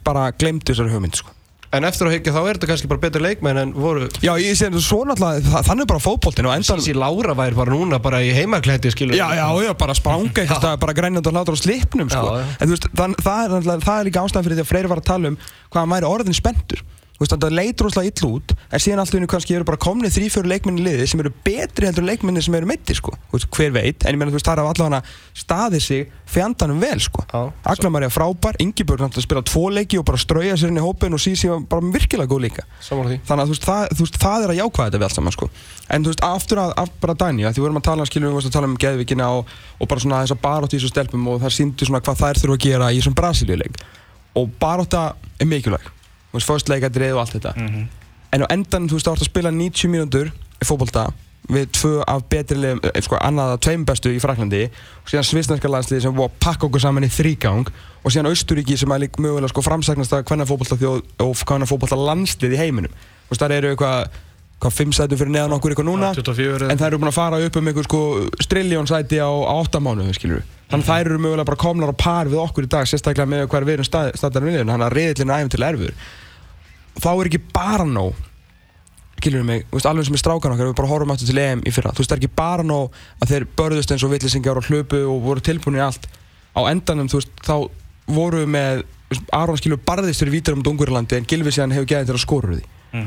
[0.05, 1.34] bara glemdu þessari hugmynd sko.
[1.77, 4.57] En eftir að hyggja þá er þetta kannski bara betri leikmenn en voru Já, ég
[4.57, 8.31] sé svo náttúrulega, þannig bara fótboltinn og endan Sísi Lára væri bara núna bara í
[8.35, 12.35] heimaklæti skilur Já, já, já, bara spranga eitthvað, bara grænjandi og hlátur á slipnum, sko.
[12.35, 12.57] Já, já.
[12.59, 15.01] En þú veist, það, það, er, það er líka ástæðan fyrir því að Freyr var
[15.01, 16.83] að tala um hvað hann væri orðin spenntur.
[17.15, 20.17] Veist, þetta leitur óslega ill út en síðan allt í hennu kannski eru bara komnið
[20.17, 23.13] þrý fjóru leikminni liði sem eru betri heldur leikminni sem eru meittir sko.
[23.31, 24.99] Hver veit, en ég meina þú veist það er af allavega
[25.45, 27.23] staðið sig fjandanum vel sko.
[27.63, 31.39] Aglamarja frábær, náttúrulega spila tvo leiki og bara strauja sér inn í hópin og síðan
[31.41, 34.59] síðan bara virkilega góð líka þannig að þú veist, það, þú veist, það er að
[34.59, 35.49] jákvæða þetta við allt saman sko.
[35.89, 38.55] en þú veist, aftur að, af bara Dani því við vorum að tala, varst að
[38.55, 41.89] tala um geðvikina og, og bara svona þessa barátt í þessu stelpum og það sýndu
[41.89, 43.83] svona hvað þær þurfa að gera í þessum Brasilíuleik
[44.35, 45.05] og barátta
[45.39, 45.91] er mikilvæg
[46.39, 47.53] veist, först leikadrið og allt þetta.
[48.35, 51.07] En á endan, þú veist, það vart að spila 90 mínútur í fótbolta
[51.45, 55.27] við tvö af betri liðum, eh, sko, annað af tveim bestu í Fraklandi og síðan
[55.29, 57.69] svisnarska landsliði sem var að pakka okkur saman í þrýgang
[58.01, 61.69] og síðan Austuríki sem er líka mögulega sko framsæknast að hvernig fótbolta þjóð og hvernig
[61.69, 62.89] fótbolta landslið í heiminum.
[63.29, 64.09] Þú veist, það eru eitthvað
[64.61, 67.39] hvað fimm sætum fyrir neðan okkur eitthvað núna 24 en það eru búin að fara
[67.43, 68.01] upp um einhver sko
[68.45, 71.95] strilljón sæti á, á 8 mánuðu skilur þannig að þær eru mögulega bara komnar á
[71.99, 74.95] par við okkur í dag sérstaklega með hver við erum stað, staðar við þannig að
[74.95, 75.97] reyðlinn er æfum til erfur
[77.01, 78.17] þá er ekki bara nóg.
[79.15, 81.71] Skilur mig, veist, alveg sem er strákan okkar við bara horfum aftur til EM í
[81.73, 81.93] fyrra.
[81.95, 84.99] Þú veist, það er ekki bara nóg að þeir börðust eins og villisingar og hlupu
[85.09, 86.05] og voru tilbúin í allt.
[86.53, 87.55] Á endanum, þú veist, þá
[88.05, 88.83] voru við með
[89.33, 92.51] Aron skilur barðist fyrir vítar um Dungurlandi en Gilvi síðan hefur geðið til að skora
[92.53, 92.63] því.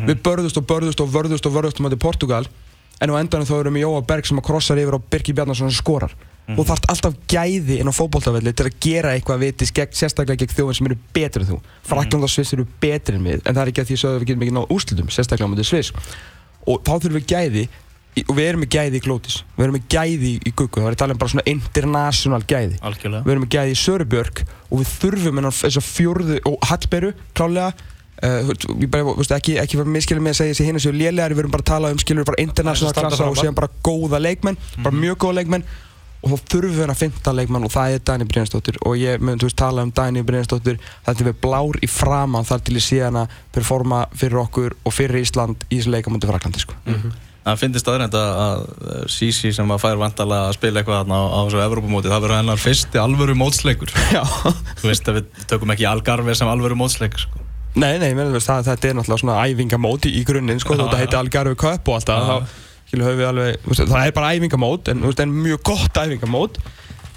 [0.08, 2.44] Við börðust og börðust og vörðust og vörðust um þetta Portugal
[3.00, 5.70] en á endanum þá erum við Jóa Berg sem að krossar yfir á Birki Bjarnason
[5.70, 6.14] sem skorar
[6.56, 10.54] og þarf alltaf gæði inn á fótboltavelli til að gera eitthvað vitis gegn, sérstaklega gegn
[10.56, 11.58] þjóðin sem eru betri en þú.
[11.90, 14.30] Frakland og Sviss eru betri en við en það er ekki að því að við
[14.30, 15.92] getum ekki náð úrslutum sérstaklega mútið Sviss.
[16.68, 19.76] Og þá þurfum við gæði í- og við erum með gæði í Glótis við erum
[19.76, 22.80] með gæði í Guggu það var að tala um bara svona international gæði.
[22.80, 23.22] Algjörlega.
[23.24, 27.12] við erum með gæði í Sörubjörg og við þurfum þennan þess að fjórðu og Hallberu
[27.34, 27.72] klálega
[28.18, 30.90] Uh, þú ég bara, veist, ekki, ekki var miskilið með að segja þessi hinn séu
[30.90, 34.18] lélegar, við erum bara að tala um skilur bara international klassa og síðan bara góða
[34.18, 35.62] leikmenn, bara mjög góða leikmenn
[36.28, 39.84] við að finna leikmann og það er Dani Brynjarsdóttir og ég mun þú veist tala
[39.86, 44.04] um Dani Brynjarsdóttir það til við blár í framann þar til ég sé hana performa
[44.14, 46.76] fyrir okkur og fyrir Ísland í þessu leikamundi Fraklandi sko.
[47.48, 48.64] Það finnst aðreint að
[49.08, 52.60] Sisi sem að fær vantarlega að spila eitthvað á, á þessu Evrópumóti, það verður hennar
[52.60, 53.94] fyrsti alvöru mótsleikur.
[54.82, 57.24] Þú veist að við tökum ekki Algarve sem alvöru mótsleikur.
[57.24, 57.44] Sko.
[57.78, 61.56] Nei, nei, menn, það, þetta er náttúrulega svona æfingamót í, grunninn sko, þetta heitir Algarve
[61.58, 62.12] Cup og allt
[62.96, 66.58] alveg, það er bara æfingamót en, en mjög gott æfingamót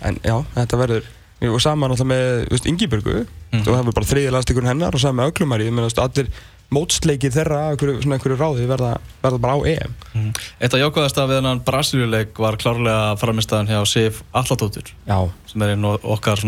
[0.03, 1.03] en já, þetta verður
[1.41, 3.65] og saman náttúrulega með veist, Ingibjörgu Mhm.
[3.67, 6.27] og það er bara þriði landstíkurinn hennar og saman með Öglumari, ég veist, allir
[6.71, 8.91] mótsleikið þeirra, svona einhverju ráði verða,
[9.23, 9.95] verða bara á EM
[10.61, 15.17] Eitt af jákvæðasta við hennan Brasilíuleik var klárlega framistæðan hjá Sif Alladóttur Já,
[15.51, 16.39] sem er einn okkar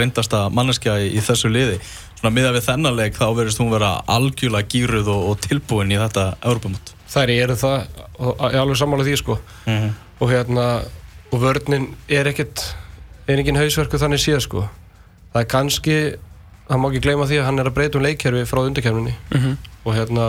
[0.00, 1.78] reyndasta manneskja í, í þessu liði.
[2.18, 5.98] Svona miðað við þennan leik þá verðist hún vera algjörlega gýruð og, og tilbúin í
[6.02, 6.92] þetta Evrópumót.
[7.12, 7.86] Þær eru það
[8.18, 9.38] og ég er alveg sammála því sko.
[10.22, 10.66] Og hérna
[11.32, 12.62] og vörninn er ekkert
[13.28, 14.62] er engin hausverku þannig séð sko.
[15.32, 15.96] Það er kannski
[16.68, 19.56] það má ekki gleyma því að hann er að breyta um leikkerfi frá undirkefninni Mhm.
[19.84, 20.26] og hérna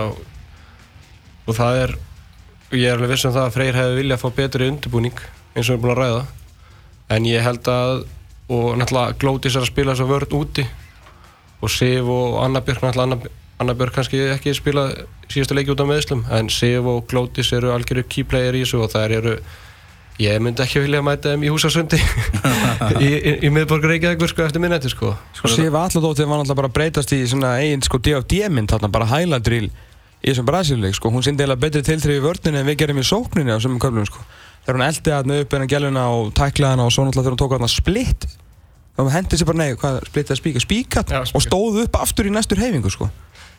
[1.47, 1.95] og það er
[2.73, 5.19] ég er alveg viss um það að Freyr hefði viljað fá betri undirbúning
[5.55, 6.23] eins og við erum búin að ræða.
[7.09, 8.05] En ég held að
[8.49, 10.65] og náttúrulega Glótis er að spila þess að vörn úti.
[11.61, 13.17] Og Sif og Anna Björk náttúrulega Anna,
[13.61, 14.87] Anna Björk kannski ekki spila
[15.31, 18.81] síðustu leiki út á meðslum en Sif og Glótis eru algjöru key player í þessu
[18.83, 19.35] og það eru
[20.21, 21.97] ég myndi ekki vilja mæta þeim í húsasundi
[23.05, 25.15] í, í, í miðborgar Reykjavík sko eftir minnætti sko.
[25.37, 29.23] Sko Sif Alladóttir var náttúrulega bara að breytast í svona eigin sko DFD-mynd þarna bara
[29.23, 29.69] reel
[30.23, 33.03] í þessum Brasilíuleik sko, hún sýndi eiginlega betri tilþrif í vörninni en við gerum í
[33.03, 34.21] sókninni á þessum köflum sko.
[34.63, 37.35] Þegar hún eldi þarna upp en að gæluna og tæklaði hana og svo náttúrulega þegar
[37.35, 38.27] hún tók þarna splitt
[38.93, 40.63] þá hendi sér bara nei, hvað, splitt eða spíka?
[40.63, 41.47] Spíkat Já, og spíkat.
[41.49, 43.09] stóð upp aftur í næstur heifingu sko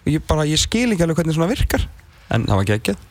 [0.07, 1.87] ég bara, ég skil ekki alveg hvernig svona virkar.
[2.35, 3.07] En það var geggjað.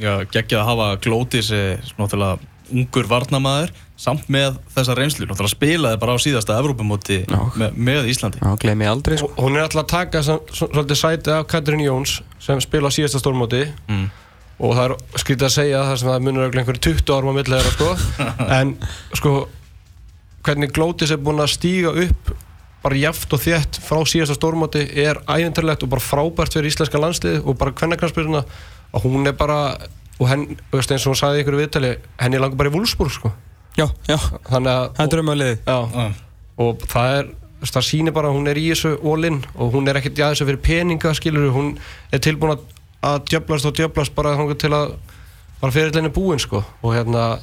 [0.00, 1.50] Já, geggjað að hafa Glótis
[1.98, 2.38] náttúrulega
[2.70, 7.40] ungur varnamaður samt með þessa reynslu, náttúrulega spilaði bara á síðasta Evrópumóti Já.
[7.58, 8.38] með, með Íslandi.
[8.40, 9.28] já, gleymi ég aldrei sko.
[9.36, 13.66] Hún er alltaf að taka svolítið sæti af Katrín Jóns sem spila á síðasta stórmóti.
[13.90, 14.06] Mm.
[14.60, 17.34] og það er skrítið að segja það sem það munur örugglega einhverju 20 árum á
[17.40, 17.90] milli þeirra sko.
[18.60, 18.72] En
[19.16, 19.34] sko
[20.46, 22.32] hvernig Glótis er búin að stíga upp
[22.82, 27.42] bara jaft og þétt frá síðasta stórmóti er æventurlegt og bara frábært fyrir íslenska landslið
[27.44, 28.44] og bara kvennakransbyrjuna
[28.92, 29.76] og hún er bara
[30.20, 30.46] og henn,
[30.96, 33.32] eins og hún sagði í einhverju viðtali henni langar bara í Wolfsburg sko.
[33.78, 34.16] Já, já,
[34.50, 35.12] þannig að það er
[35.94, 36.10] Ah.
[36.60, 37.30] og það er
[37.68, 40.48] það sýnir bara að hún er í þessu all-in og hún er ekkert í þessu
[40.48, 41.70] fyrir peninga skilur hún
[42.12, 42.66] er tilbúin að,
[43.04, 44.94] að djöblast og djöblast bara til að
[45.60, 46.62] bara fyrirlinni búin sko.
[46.82, 47.38] Og hérna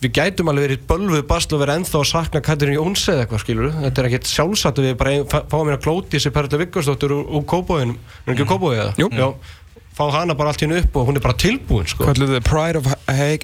[0.00, 3.42] við gætum alveg verið bölvuð basl og verið ennþá að sakna Katrín Jóns eða eitthvað
[3.44, 6.58] skilur þetta er ekkert sjálfsagt að við bara ein- fá- fáum hérna glóti þessi Perla
[6.62, 7.94] Viggarsdóttur úr, úr Kópóinu
[8.26, 8.94] er ekki Kópóið eða?
[8.98, 9.08] Jú.
[9.12, 9.28] Já,
[9.94, 12.04] fá hana bara allt hérna upp og hún er bara tilbúin sko.
[12.08, 12.86] Hvað er the pride of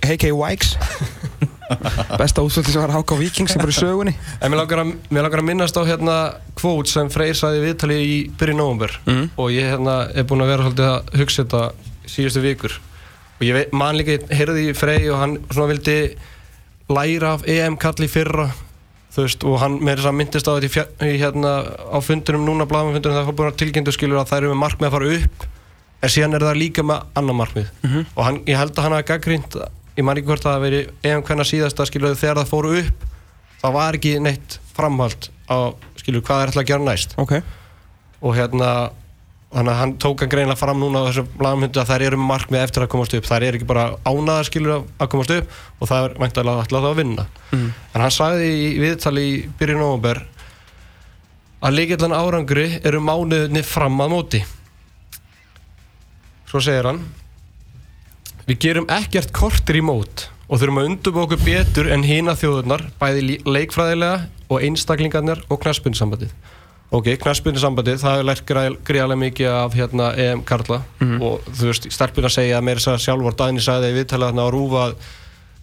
[0.02, 0.74] HK Wikes?
[2.18, 4.14] Besta útsvöldi sem var Háka Víkings sem bara í sögunni.
[4.40, 6.14] En mér langar, að, mér langar að minnast á hérna
[6.56, 9.26] kvót sem Freyr saði í viðtali í byrju nóvumber Mhm.
[9.36, 11.62] og ég hérna er búinn að vera að hugsa þetta
[12.08, 12.78] síðustu vikur.
[13.38, 16.16] Og ég man líka, heyrði í Frey og hann svona vildi
[16.92, 18.48] læra af EM kall í fyrra
[19.14, 21.52] þú veist, og hann með þess að myndist á þetta í, í hérna
[21.90, 24.96] á fundunum núna, blaðumfundunum, það er að tilgjöndu skilur að þær eru með markmið að
[24.96, 25.46] fara upp
[25.98, 27.70] en síðan er það líka með annar markmið.
[28.14, 29.56] Og hann, ég held að hann hafi gaggrínt
[29.98, 33.06] ég man ekki hvort að það verið EM hvenna síðasta skilur þegar það fóru upp
[33.58, 37.16] það var ekki neitt framhald á skilur hvað er alltaf að gera næst.
[37.18, 37.34] Ok.
[38.22, 38.70] Og hérna
[39.48, 42.28] þannig að hann tók hann greinlega fram núna á þessu blaðmyndu að þær eru með
[42.28, 43.24] markmið eftir að komast upp.
[43.30, 46.84] Þær eru ekki bara ánaðar skilur að- að komast upp og það er væntalega alltaf
[46.90, 47.26] að vinna.
[47.52, 47.72] Mm.
[47.94, 50.20] en hann sagði í viðtali í byrjun november
[51.62, 54.44] að leikillan árangri eru mánuðinni fram að móti.
[56.48, 57.00] Svo segir hann
[58.48, 62.86] við gerum ekkert kortir í mót og þurfum að undurbúa okkur betur en hina þjóðurnar
[63.00, 66.30] bæði leikfræðilega og einstaklingarnir og knaspunnsambandið
[66.94, 70.82] ok, knaspunnsambandið, það er lært gríðarlega mikið af hérna EM Karla.
[71.20, 74.46] Og þú veist, stelpun að segja að þess að sjálfur Dani sagði í viðtalið þarna
[74.46, 75.00] á Rúfa að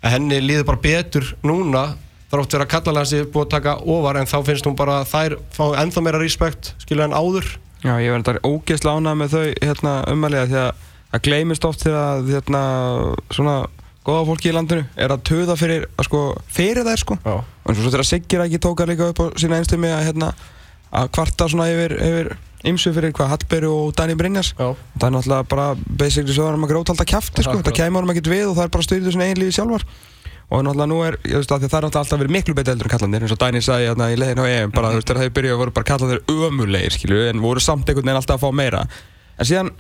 [0.06, 1.86] að henni líður bara betur núna
[2.32, 5.36] þrátt vera að kallalansi búið að taka ofar en þá finnst hún bara að þær
[5.56, 7.48] fá ennþá meira respekt skilja en áður.
[7.86, 11.86] Já, ég verði þetta ógeðslega ánægð með þau hérna, umælega því að það gleymist oft
[11.86, 12.62] þegar að hérna,
[13.38, 13.56] svona
[14.06, 17.18] góða fólki í landinu er að töða fyrir, að, sko, fyrir þær sko.
[17.26, 20.34] Og svo þegar Siggir ekki tóka líka upp á sína einstumi að, hérna,
[20.96, 22.32] að kvarta svona yfir, yfir
[22.66, 27.06] ymsu fyrir hvað Hallberg og Dani Brynjas það er náttúrulega bara basically svo að grótalda
[27.08, 27.60] kjafti sko.
[27.60, 27.70] Akkurat.
[27.70, 29.86] það kæmur hann ekkert við og það er bara styrðið svona eigin lífi sjálfar.
[30.46, 32.76] Og náttúrulega nú er, ég veist að að það er náttúrulega alltaf verið miklu betur
[32.76, 35.10] eldur en kallandir eins og Dani sagði hérna í leiðin á EM bara þú veist
[35.10, 38.46] þegar þau byrjuðu voru bara kallandir ömulegir skilju en voru samt einhvern veginn alltaf að
[38.46, 38.84] fá meira.
[39.40, 39.72] En síðan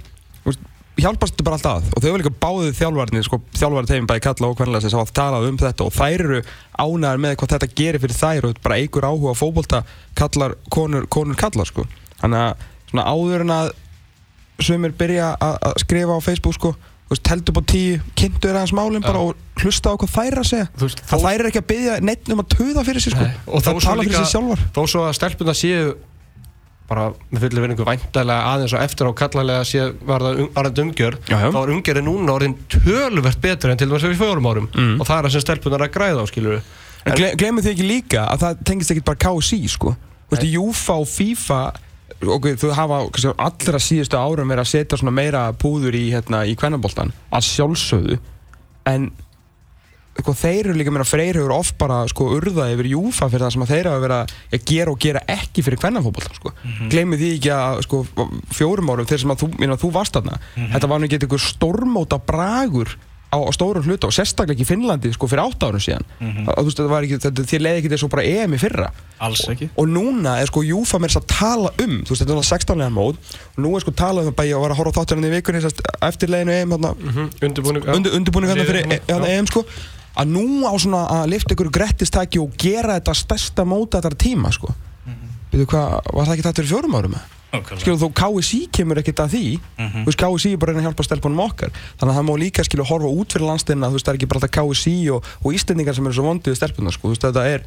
[0.41, 0.65] þú veist,
[0.99, 1.89] hjálpast bara alltaf að.
[1.95, 5.15] Og þau hefur líka báðið þjálfarnir sko þjálfarið þeim bæði kalla og hvernig sem hafa
[5.19, 6.41] talað um þetta og þær eru
[6.79, 9.83] ánæðar með hvað þetta gerir fyrir þær og bara eigur áhuga á fótbolta
[10.15, 11.85] kallar konur, konur kallar sko.
[12.21, 13.71] Þannig að svona áður en að
[14.63, 18.55] sumir byrja að skrifa á Facebook sko þú veist, teldu upp á tíu, kynntu þér
[18.57, 19.25] aðeins málinn bara Já.
[19.29, 20.67] og hlusta á hvað þær að segja.
[20.81, 23.27] Veist, að þó- þær eru ekki að byggja neitt um að töða fyrir sig sko.
[23.45, 24.63] Og það tala fyrir sig sjálfar.
[24.73, 25.91] þó svo að stelpuna séu
[26.89, 30.83] bara með fullir verðingu væntalega aðeins og eftir á kallalega sé var það um, þetta
[30.85, 34.67] umgjörð þá er umgjörðin núna orðin töluvert betur en til dæmis fyrir fjórum árum.
[34.75, 34.99] Mm.
[34.99, 36.59] og það er það sem stelpunar að græða á skilur
[37.05, 39.91] En gle glemur þið ekki líka að það tengist ekki bara KSI sko?
[40.25, 41.59] Þú veist, Júfa og FIFA
[42.35, 46.41] ok, þú hafa kannski, allra síðustu árum verið að setja svona meira púður í, hérna,
[46.49, 48.17] í kvennaboltan að sjálfsögðu.
[48.89, 49.11] En
[50.21, 53.55] sko, þeir eru líka meira freyr hefur oft bara sko urða yfir Júfa fyrir það
[53.55, 56.53] sem að þeir hafa verið að að gera og gera ekki fyrir kvennafótboltan sko.
[56.63, 58.03] Mm glemur því ekki að sko,
[58.55, 60.39] fjórum árum þegar sem að þú, minna, þú varst þarna.
[60.55, 62.95] Þetta var nú ekki eitthvað stormóta bragur
[63.35, 66.05] á, á stórum hluta og sérstaklega ekki í Finnlandi sko fyrir átt árum síðan.
[66.21, 68.91] Mm þú veist þetta var ekki, þetta, þér leiði ekki þessu bara EM í fyrra.
[69.25, 69.69] Alls ekki.
[69.81, 72.79] Og núna er sko Júfa mér að tala um þú veist þetta er náttúrulega 16
[72.81, 75.27] legar mót og nú er sko talað um bara ég var að horfa á þátturinn
[75.27, 76.93] í vikunni eftir leginu EM hérna,
[77.41, 79.35] undirbúning undir, undirbúning hérna fyrir.
[79.35, 79.65] EM sko
[80.15, 84.51] að nú á svona að lifta ykkur grettistæki og gera þetta stærsta móta þetta tíma
[84.55, 84.73] sko
[85.51, 87.13] Veitu hvað, var það ekki þetta fyrir fjórum árum?
[87.15, 87.31] eða?
[87.79, 89.43] Skilur þó KSI kemur ekkert að því
[89.77, 92.65] Þú veist, KSI er bara reyna að hjálpa stelpunum okkar Þannig að það má líka
[92.67, 95.55] skilur horfa út fyrir landstinna Þú veist, það er ekki bara alltaf KSI og, og
[95.55, 97.07] Íslendingar sem eru svo vondið stelpunar sko.
[97.07, 97.63] Þú veist, þetta er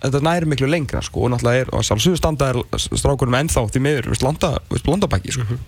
[0.00, 3.82] Þetta næri miklu lengra sko, og náttúrulega er, og sjálfsögðu standa er strákunum ennþá því
[3.84, 5.58] miður, þú veist, landa, þú veist, landabæki sko.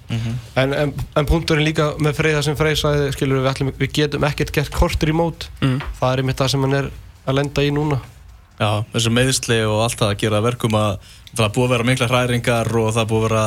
[0.63, 4.25] en, en, en punkturinn líka með Freyða sem Freyð sagði skilur við, ætlum, við getum
[4.31, 5.79] ekkert gert kortur í mót Mm.
[6.01, 6.89] það er einmitt það sem hann er
[7.29, 8.01] að lenda í núna
[8.63, 10.97] Já, þessu meðsli og allt það að gera verkum að
[11.37, 13.47] það búið að vera mikla hræringar og það búið að vera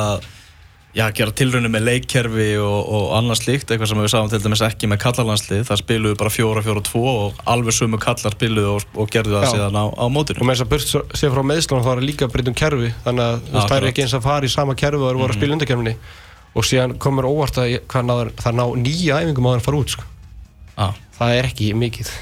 [0.96, 4.40] já, að gera tilraunir með leikkerfi og, og annað slíkt, eitthvað sem við sáum til
[4.46, 8.70] dæmis ekki með kallarlandslið, það spiluðu bara fjóra, fjóra, tvo og alveg sömu kallar spiluðu
[8.78, 9.50] og, og gerðu það Já.
[9.54, 12.00] síðan á, á og mótinu með þess að burt svo- sé frá meðslunum þá er
[12.00, 12.92] það líka breytum kerfi.
[13.04, 15.40] Þannig að það er ekki eins að fara í sama kerfi og það voru að
[15.40, 15.96] spila undarkerfinni
[16.56, 17.74] og síðan komur óvart að
[18.08, 20.06] náður, það ná nýja æfingum á þann fara út sko.
[20.76, 20.86] Já,
[21.18, 22.12] það er ekki mikið.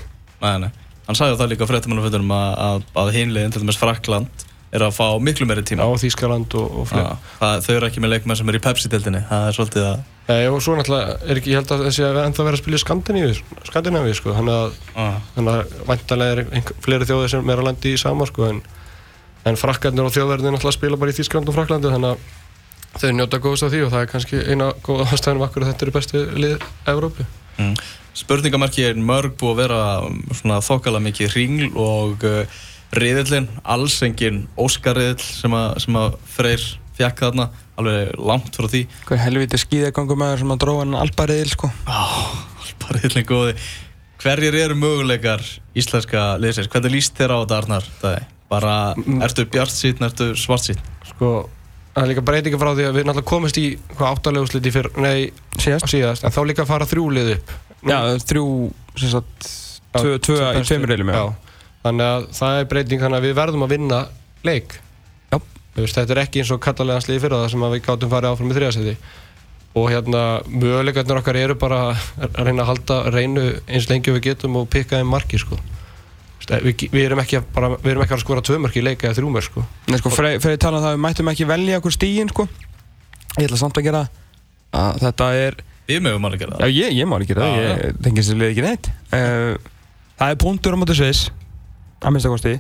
[0.43, 0.71] Nei, nei.
[1.07, 4.97] Hann sagði það líka á fréttamannaföndunum að, að, að hinlegin, til dæmis Frakland, er að
[4.97, 5.87] fá miklu meiri tíma.
[5.87, 9.23] Á Þýskaland og, og Já, fleira þau eru ekki með leikmenn sem eru í Pepsi-dildinni
[9.29, 12.21] það er svolítið að e, og svo náttúrulega er ekki, ég held að þessi að
[12.25, 13.35] ennþá vera að spila í Skandinavíu
[13.69, 18.49] Skandinavíu sko, þannig að, væntalega er fleiri þjóðir sem er að landi í sama sko,
[18.51, 18.63] en,
[19.47, 22.43] en frakkarnir og þjóðverðin náttúrulega spila bara í Þýskaland og Fraklandi þannig að
[22.95, 25.87] þau njóta góðast af því og það er kannski eina góða ástæðanum akkur að þetta
[25.87, 27.27] eru bestu lið Evrópu.
[27.59, 27.75] Mm.
[28.15, 29.81] Spurningamarki er mörg búið að vera
[30.39, 32.61] svona þokkala mikið hringl og uh,
[33.01, 37.49] riðillin, alls engin Óskariðill sem, að- sem að Freyr fjekk þarna,
[37.81, 42.01] alveg langt frá því Hvað helviti skíðagangum maður sem að dróða hann albariðil sko Á,
[42.85, 43.57] bara riðillin góði
[44.25, 45.43] Hverjir eru möguleikar
[45.77, 46.71] íslenska liðsins?
[46.73, 47.89] Hvernig líst þér á þetta Arnar?
[48.01, 48.23] Dæði?
[48.49, 48.73] Bara,
[49.27, 50.87] ertu bjart síðan, ertu svart síðan?
[51.11, 51.31] Sko,
[51.93, 53.65] það er líka breytinga frá því að við náttúrulega komist í
[53.99, 55.27] hvað áttalegu sliti fyrr, nei,
[55.59, 55.91] Síðast?
[55.93, 57.53] síðast, en þá líka að fara þrjúlið upp.
[57.85, 58.47] Já, þrjú,
[59.03, 59.49] sem sagt,
[59.99, 61.23] tvö, tvö í tveimur reilum, já.
[61.85, 63.99] Þannig að það er breyting, þannig að við verðum að vinna
[64.49, 64.79] leik.
[65.33, 65.39] Já.
[65.77, 68.57] Þetta er ekki eins og kallalegans fyrir það sem að við gátum farið áfram í
[68.59, 68.97] þriðasæti.
[69.75, 74.29] Og hérna, möguleikarnir okkar eru bara að reyna að halda reynu eins lengi og við
[74.31, 75.59] getum og pikka þeim marki, sko.
[76.39, 78.85] Veist, Við, við, erum ekki að bara, við erum ekki að skora tvö mörk í
[78.85, 79.65] leika eða þrjú mörk, sko.
[79.91, 82.47] Nei, sko, Freyr Freyr talaði um það að við mættum ekki velja okkur stígin, sko.
[83.35, 84.03] Ég ætla samt að gera
[84.75, 85.59] að þetta er,
[85.89, 86.75] Við mögum alveg gera já, það.
[86.79, 88.91] ég, ég má ekki gera það, Já, ég tengist þessi leið ekki neitt.
[89.11, 89.57] Uh,
[90.23, 91.25] það er punktur á móti Sviss,
[92.05, 92.55] að minnsta kosti,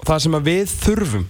[0.00, 1.24] og það sem við þurfum,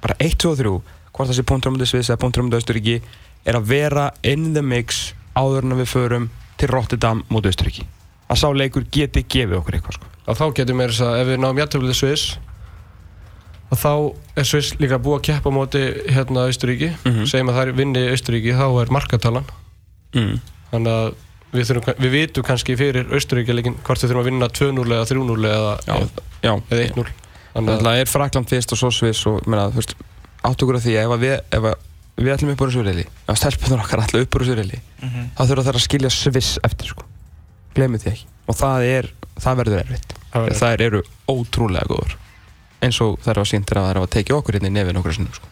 [0.00, 0.74] bara 1, 2 og 3,
[1.12, 1.44] hvort það sé
[1.76, 3.00] móti Sviss eða móti Östuríki,
[3.44, 6.28] er að vera in the mix áður en við förum
[6.60, 7.84] til Rotterdam móti Östuríki.
[8.30, 10.06] Að sá leikur geti gefið okkur eitthvað, sko.
[10.30, 12.26] að þá getum við þess að ef við náum jættöflið Sviss
[13.70, 13.92] að þá
[14.40, 17.24] er Sviss líka búið að keppa á móti hérna Austuríki Mhm.
[17.26, 19.44] segjum að það er vinni Austuríki þá er markatalan
[20.14, 20.40] Mm.
[20.72, 21.14] þannig að
[21.52, 25.50] við, þurfum, við vitum kannski fyrir Austuríki hvort við þurfum að vinna 2-0 eða 3-0
[25.50, 25.96] eða, Já,
[26.46, 26.52] já.
[26.70, 27.06] eða 1-0
[27.54, 29.94] þannig að Það er Frakland fyrst og svo Sviss og meina, þú veist,
[30.46, 31.86] áttu okkur að því að ef að við, ef að
[32.20, 35.30] við ætlum upp úr þessu reyli ef stelpunar okkar ætlum upp úr þessu reyli Mhm.
[35.36, 37.04] þá þurfa þær að skilja Sviss eftir sko.
[37.74, 41.00] glemir því ekki og það er, það verður erfitt Það þær eru
[41.32, 42.12] ótrúlega góður
[42.84, 45.32] eins og þær var síntir að þær hafa tekið okkur inn í nefin okkur sinnum
[45.34, 45.46] sko.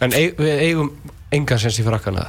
[0.00, 0.90] en eig, við eigum
[1.32, 2.28] engan sens í frakkana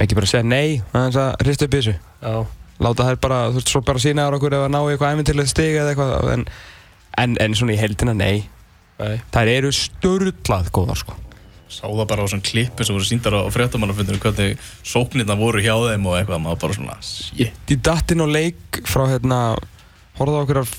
[0.00, 2.36] ekki bara segja nei aðeins að hrista upp í þessu já
[2.82, 5.52] láta þær bara, þú veist, svo bara sína ára okkur ef að ná eitthvað æfintilegt
[5.52, 6.46] stig eða eitthvað en,
[7.22, 8.46] en, en svona í heldina nei
[8.98, 9.20] nei.
[9.34, 11.18] þær eru sturglað góðar sko
[11.72, 15.72] Sá það bara á svona klippu sem voru síndar á fréttamannafundinu hvernig sóknirna voru hjá
[15.72, 17.54] þeim og eitthvað, maður bara svona, shit.
[17.72, 19.38] Ég datt inn á leik frá hérna
[20.18, 20.74] horfði á okkur af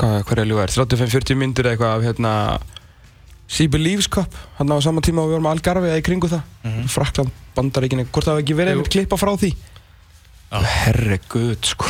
[0.00, 2.32] hvað, hvað er er, 35-40 myndir eitthvað af hérna
[3.48, 6.42] Sea Believes Cup hann á sama tíma og við vorum Algarve eða í kringu það
[6.66, 6.88] Mhm.
[6.90, 9.52] Frakland, Bandaríkinni, hvort það hafi ekki verið einmitt klippa frá því
[10.52, 10.60] Já.
[10.62, 11.86] herre guð sko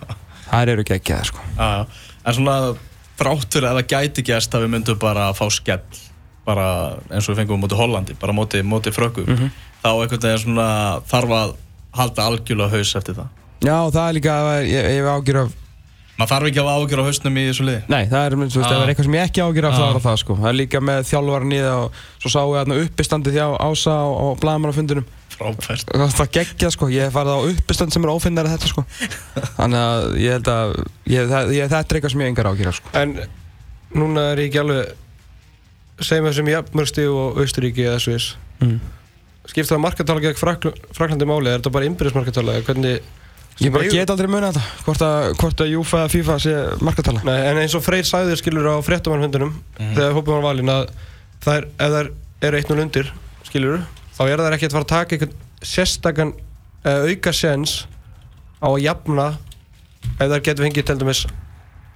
[0.50, 1.86] það eru ekki ekki það sko já.
[2.26, 2.56] En svona
[3.18, 6.02] þrátt fyrir að það gæti gæst að við myndum bara að fá skell
[6.46, 6.66] bara
[7.10, 9.50] eins og við fengum móti Hollandi bara á móti, móti frökkum Mhm.
[9.82, 10.66] þá einhvern veginn svona
[11.06, 11.54] þarf að
[11.96, 13.28] halda algjörlega haus eftir það
[13.62, 14.34] já það er líka,
[14.66, 15.52] ég, ég hef ágjur af
[16.16, 17.82] maður þarf ekki að hafa ágjör á hausnum í þessu liði.
[17.92, 19.78] Nei það er, þú veist, ef það er eitthvað sem ég ekki ágjur af Já.
[19.82, 20.36] það er það sko.
[20.40, 23.96] Það er líka með þjálfvaran í það og svo sáum við þarna uppistandið hjá Ása
[23.96, 25.90] á, á blagamannafundunum frábært.
[26.16, 28.84] Það geggja sko, ég hef farið á uppistand sem er ófinnari þetta sko.
[29.58, 30.72] Þannig að ég held að
[31.12, 32.92] ég, það, ég, þetta er eitthvað sem ég engar ágjur af sko.
[32.96, 33.12] En
[33.96, 38.32] núna er ég ekki alveg segjum við sem jafnmörgsti og Austuríki eða Sviss.
[38.64, 38.80] Mm.
[39.46, 41.50] skipta það markatala gegn Frakl Fraklandi máli?
[41.52, 43.04] Er þetta bara innbyrðismarkatala hvernig
[43.60, 46.54] ég bara get aldrei muna þetta hvort að, hvort að Júfa eða FIFA sé
[46.84, 49.94] markatala Nei, en eins og Freyr sagði þér skilur á fréttamannfundunum Mhm.
[49.96, 50.88] þegar hópum var valinn að
[51.40, 52.10] það er, ef það
[52.42, 53.12] eru 1-0 undir
[53.48, 53.78] skilur
[54.18, 56.32] þá er það ekki að fara að taka einhvern sérstakann
[56.84, 57.86] auka sens
[58.62, 59.26] á að jafna
[60.20, 61.26] ef það getur fengið til dæmis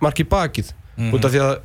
[0.01, 1.13] mark í bakið Mhm.
[1.15, 1.59] út af því að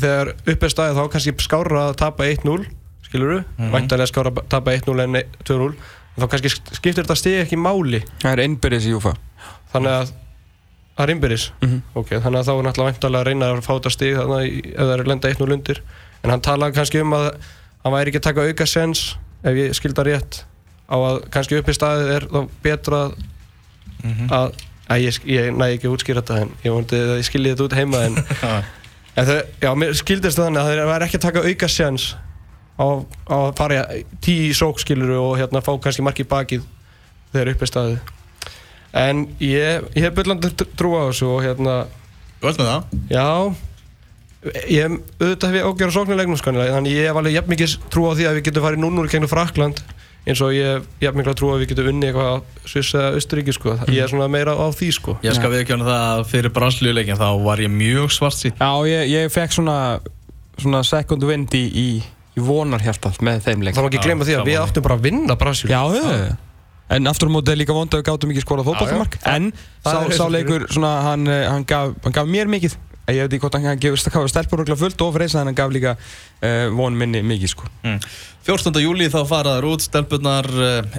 [0.00, 2.64] þegar upp er staðið þá kannski skára að tapa 1-0
[3.06, 3.70] skilur Mhm.
[3.74, 5.74] væntanlega skára að tapa 1-0 en 2-0
[6.18, 8.02] þá kannski skiptir þetta stið ekki máli.
[8.22, 9.14] Það er einbyrðis í Júfa.
[9.72, 10.10] Þannig að
[10.96, 11.44] það er innbyrðis.
[11.62, 11.78] Mhm.
[11.94, 14.94] ok, þannig að þá er náttúrulega væntalega að reyna að fá þetta í- ef það
[14.98, 15.80] er lenda 1-0 undir.
[16.24, 17.28] En hann talaði kannski um að
[17.84, 19.04] hann væri ekki að taka auka sens
[19.44, 20.42] ef ég skilda rétt.
[20.90, 23.14] Á að kannski upp í staðið er þá betra að,
[24.02, 24.28] Mhm.
[24.32, 24.52] að,
[24.90, 27.64] að ég, ég næ ekki að útskýra þetta en ég vondi að ég skilji þetta
[27.68, 28.14] út heima en,
[29.16, 32.14] en þau, já, mér skildist það þannig að það væri ekki að taka auka sens
[32.80, 36.66] að fara í tíu sók skiluru og hérna fá kannski mark í bakið
[37.32, 37.98] þegar upp í staðið
[39.00, 41.80] en ég, ég hef byllandi trú á þessu og hérna
[42.40, 43.00] Þú veist með það?
[43.12, 43.26] Já
[44.72, 47.72] Ég hef auðvitað hef ég ágjör á sóknulegnum sko, þannig ég hef alveg jafn mikið
[47.92, 49.82] trú á því að við getum farið 0-0 í gegnum Frakland
[50.24, 52.36] eins og ég hef jafn mikið trú á að við getum unni eitthvað á
[52.72, 53.74] Sviss eða Östuríki sko.
[53.92, 55.16] ég er svona meira á því sko.
[55.24, 59.12] Ég skal viðkjöna það að fyrir Brasilíuleikin þá var ég mjög svart sín já ég,
[59.12, 59.76] ég fekk svona
[60.60, 61.88] svona second wind í, í,
[62.36, 64.98] í vonarhjartað með þeim leik Það má ekki Já, glemma því að við áttum bara
[64.98, 66.36] að vinna Brasil já, já.
[66.90, 69.34] En aftur á móti er líka vond að við gátum ekki skorað fótballtamark Já, já.
[69.36, 69.50] En
[69.82, 72.78] sá, sá leikur, svona, hann, eh, hann, gaf, hann gaf mér mikið
[73.10, 73.98] Ég veit ekki hvort hann gefur
[74.30, 77.66] stelpur okkur fullt og freysa En hann gaf líka uh, von minni mikið sko.
[77.82, 77.96] Mm.
[78.46, 78.78] 14.
[78.84, 80.46] júli þá faraður út stelpunar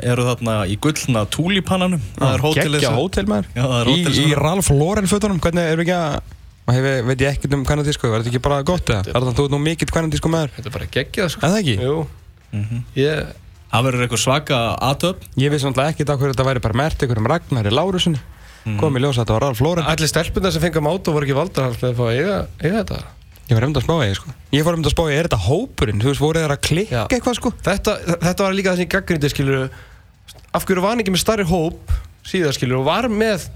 [0.04, 3.96] eru þarna í gullna túlípananum það er hótelið Gekkja hótel maður Já, það er Í,
[3.96, 6.38] hótel í sem Ralph Lauren fötunum Hvernig erum við ekki að
[6.68, 9.04] maður hefur, veit ég ekkert um kanadísku, var þetta ekki bara gott eða?
[9.06, 11.42] Það er þannig að þú ert nú mikill kanadísku maður Þetta er bara geggjað sko.
[11.46, 11.78] Er það ekki?
[11.82, 12.08] Jú,
[12.52, 12.82] Mhm.
[13.00, 13.32] ég,
[13.72, 17.00] það verður eitthvað svaka aðtöp Ég vissi náttúrulega ekkert á hverju þetta væri bara mert
[17.06, 18.20] einhverjum Ragnari Lárussoni
[18.78, 21.34] komið í ljós að þetta var Ralf Lauren Allir stelpuna sem fengið mátu voru ekki
[21.38, 23.00] valdar að fá að eiga, eiga þetta
[23.52, 25.40] Ég var hefndi að spá í, sko Ég fór hefndi að spá í, er þetta
[25.48, 26.02] hópurinn?
[26.04, 27.54] Þú veist, voru þeir að klikka eitthvað, sko?
[27.66, 29.70] þetta, þetta var líka þessi gaggrindi skilur
[30.54, 31.96] af hverju var hann ekki með starri hóp
[32.28, 33.48] síðan skilur og var með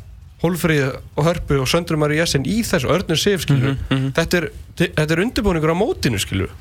[0.43, 0.83] Hólfrið
[1.15, 5.21] og Hörpu og Söndrum Ari Jessen í þessu örnur sif skilur þetta er, þetta er
[5.23, 6.51] undirbúningur á mótinu skilur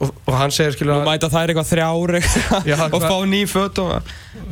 [0.00, 3.44] og, og hann segir skilur Nú mæta þær eitthvað þrjár eitthvað Já, og fá ný
[3.50, 3.94] föt og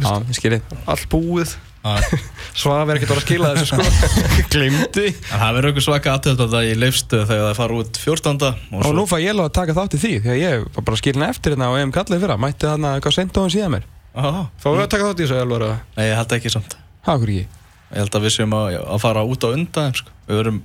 [0.04, 1.56] ég allt búið.
[1.80, 1.96] Já.
[2.60, 3.84] Svaf er ekkert að skila þessu sko.
[4.52, 8.00] Glimti En það verður eitthvað svaka aðtöld að það í leifstu þegar það fara út
[8.02, 8.42] 14.
[8.44, 10.66] Og, Og svo, nú fæ ég alveg að taka þátt í því Því að ég
[10.74, 12.36] var bara skilin eftir hérna og ég hef kallið fyrra.
[12.44, 13.88] Mætti þarna eitthvað sent á hann síðan mér.
[14.12, 15.72] Við að taka þátt í þessu eða?
[15.96, 16.76] Nei, ég held ekki samt.
[17.06, 17.59] Ha, okkur ekki
[17.90, 20.14] Ég held að við séum að, að fara út á undan sko.
[20.30, 20.62] Við verum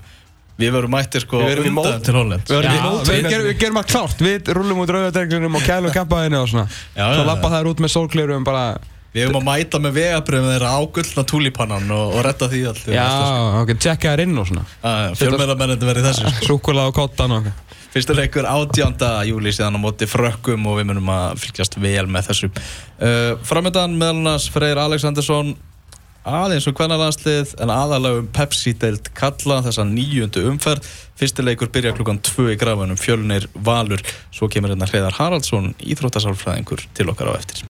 [0.55, 3.57] Við verum mættir sko Við verum undan til Holland Við verum í mót- við, gerum,
[3.59, 7.49] gerum að klárt Við rúlum út rauðadreglinum og kælum kampaðinu og svona Já, Svo lappa
[7.51, 8.77] þær út með sólklirum bara
[9.15, 12.87] Við höfum að mæta með vegabröðum þeirra á gullna túlipannan og, og retta því allt
[12.91, 13.05] Já,
[13.63, 14.63] ok, tjekka þær inn og svona
[15.15, 16.47] Fjölmennamennandi verið þessu sko.
[16.49, 17.51] Súkulega á kottan og
[17.95, 18.99] Fyrstu leikur 18.
[19.29, 23.95] júli síðan á móti frökkum og við munum að fylgjast vel með þessu uh, Framöndan
[23.95, 24.35] meðal
[26.25, 30.87] aðeins um hvernarlandslið en aðalega um Pepsi-deild kalla þessa nýjundu umferð.
[31.15, 34.01] Fyrsti leikur byrja klukkan 2 í grafunum fjölnir Valur.
[34.33, 37.61] Svo kemur hérna Hreiðar Haraldsson íþróttasálfræðingur til okkar á eftir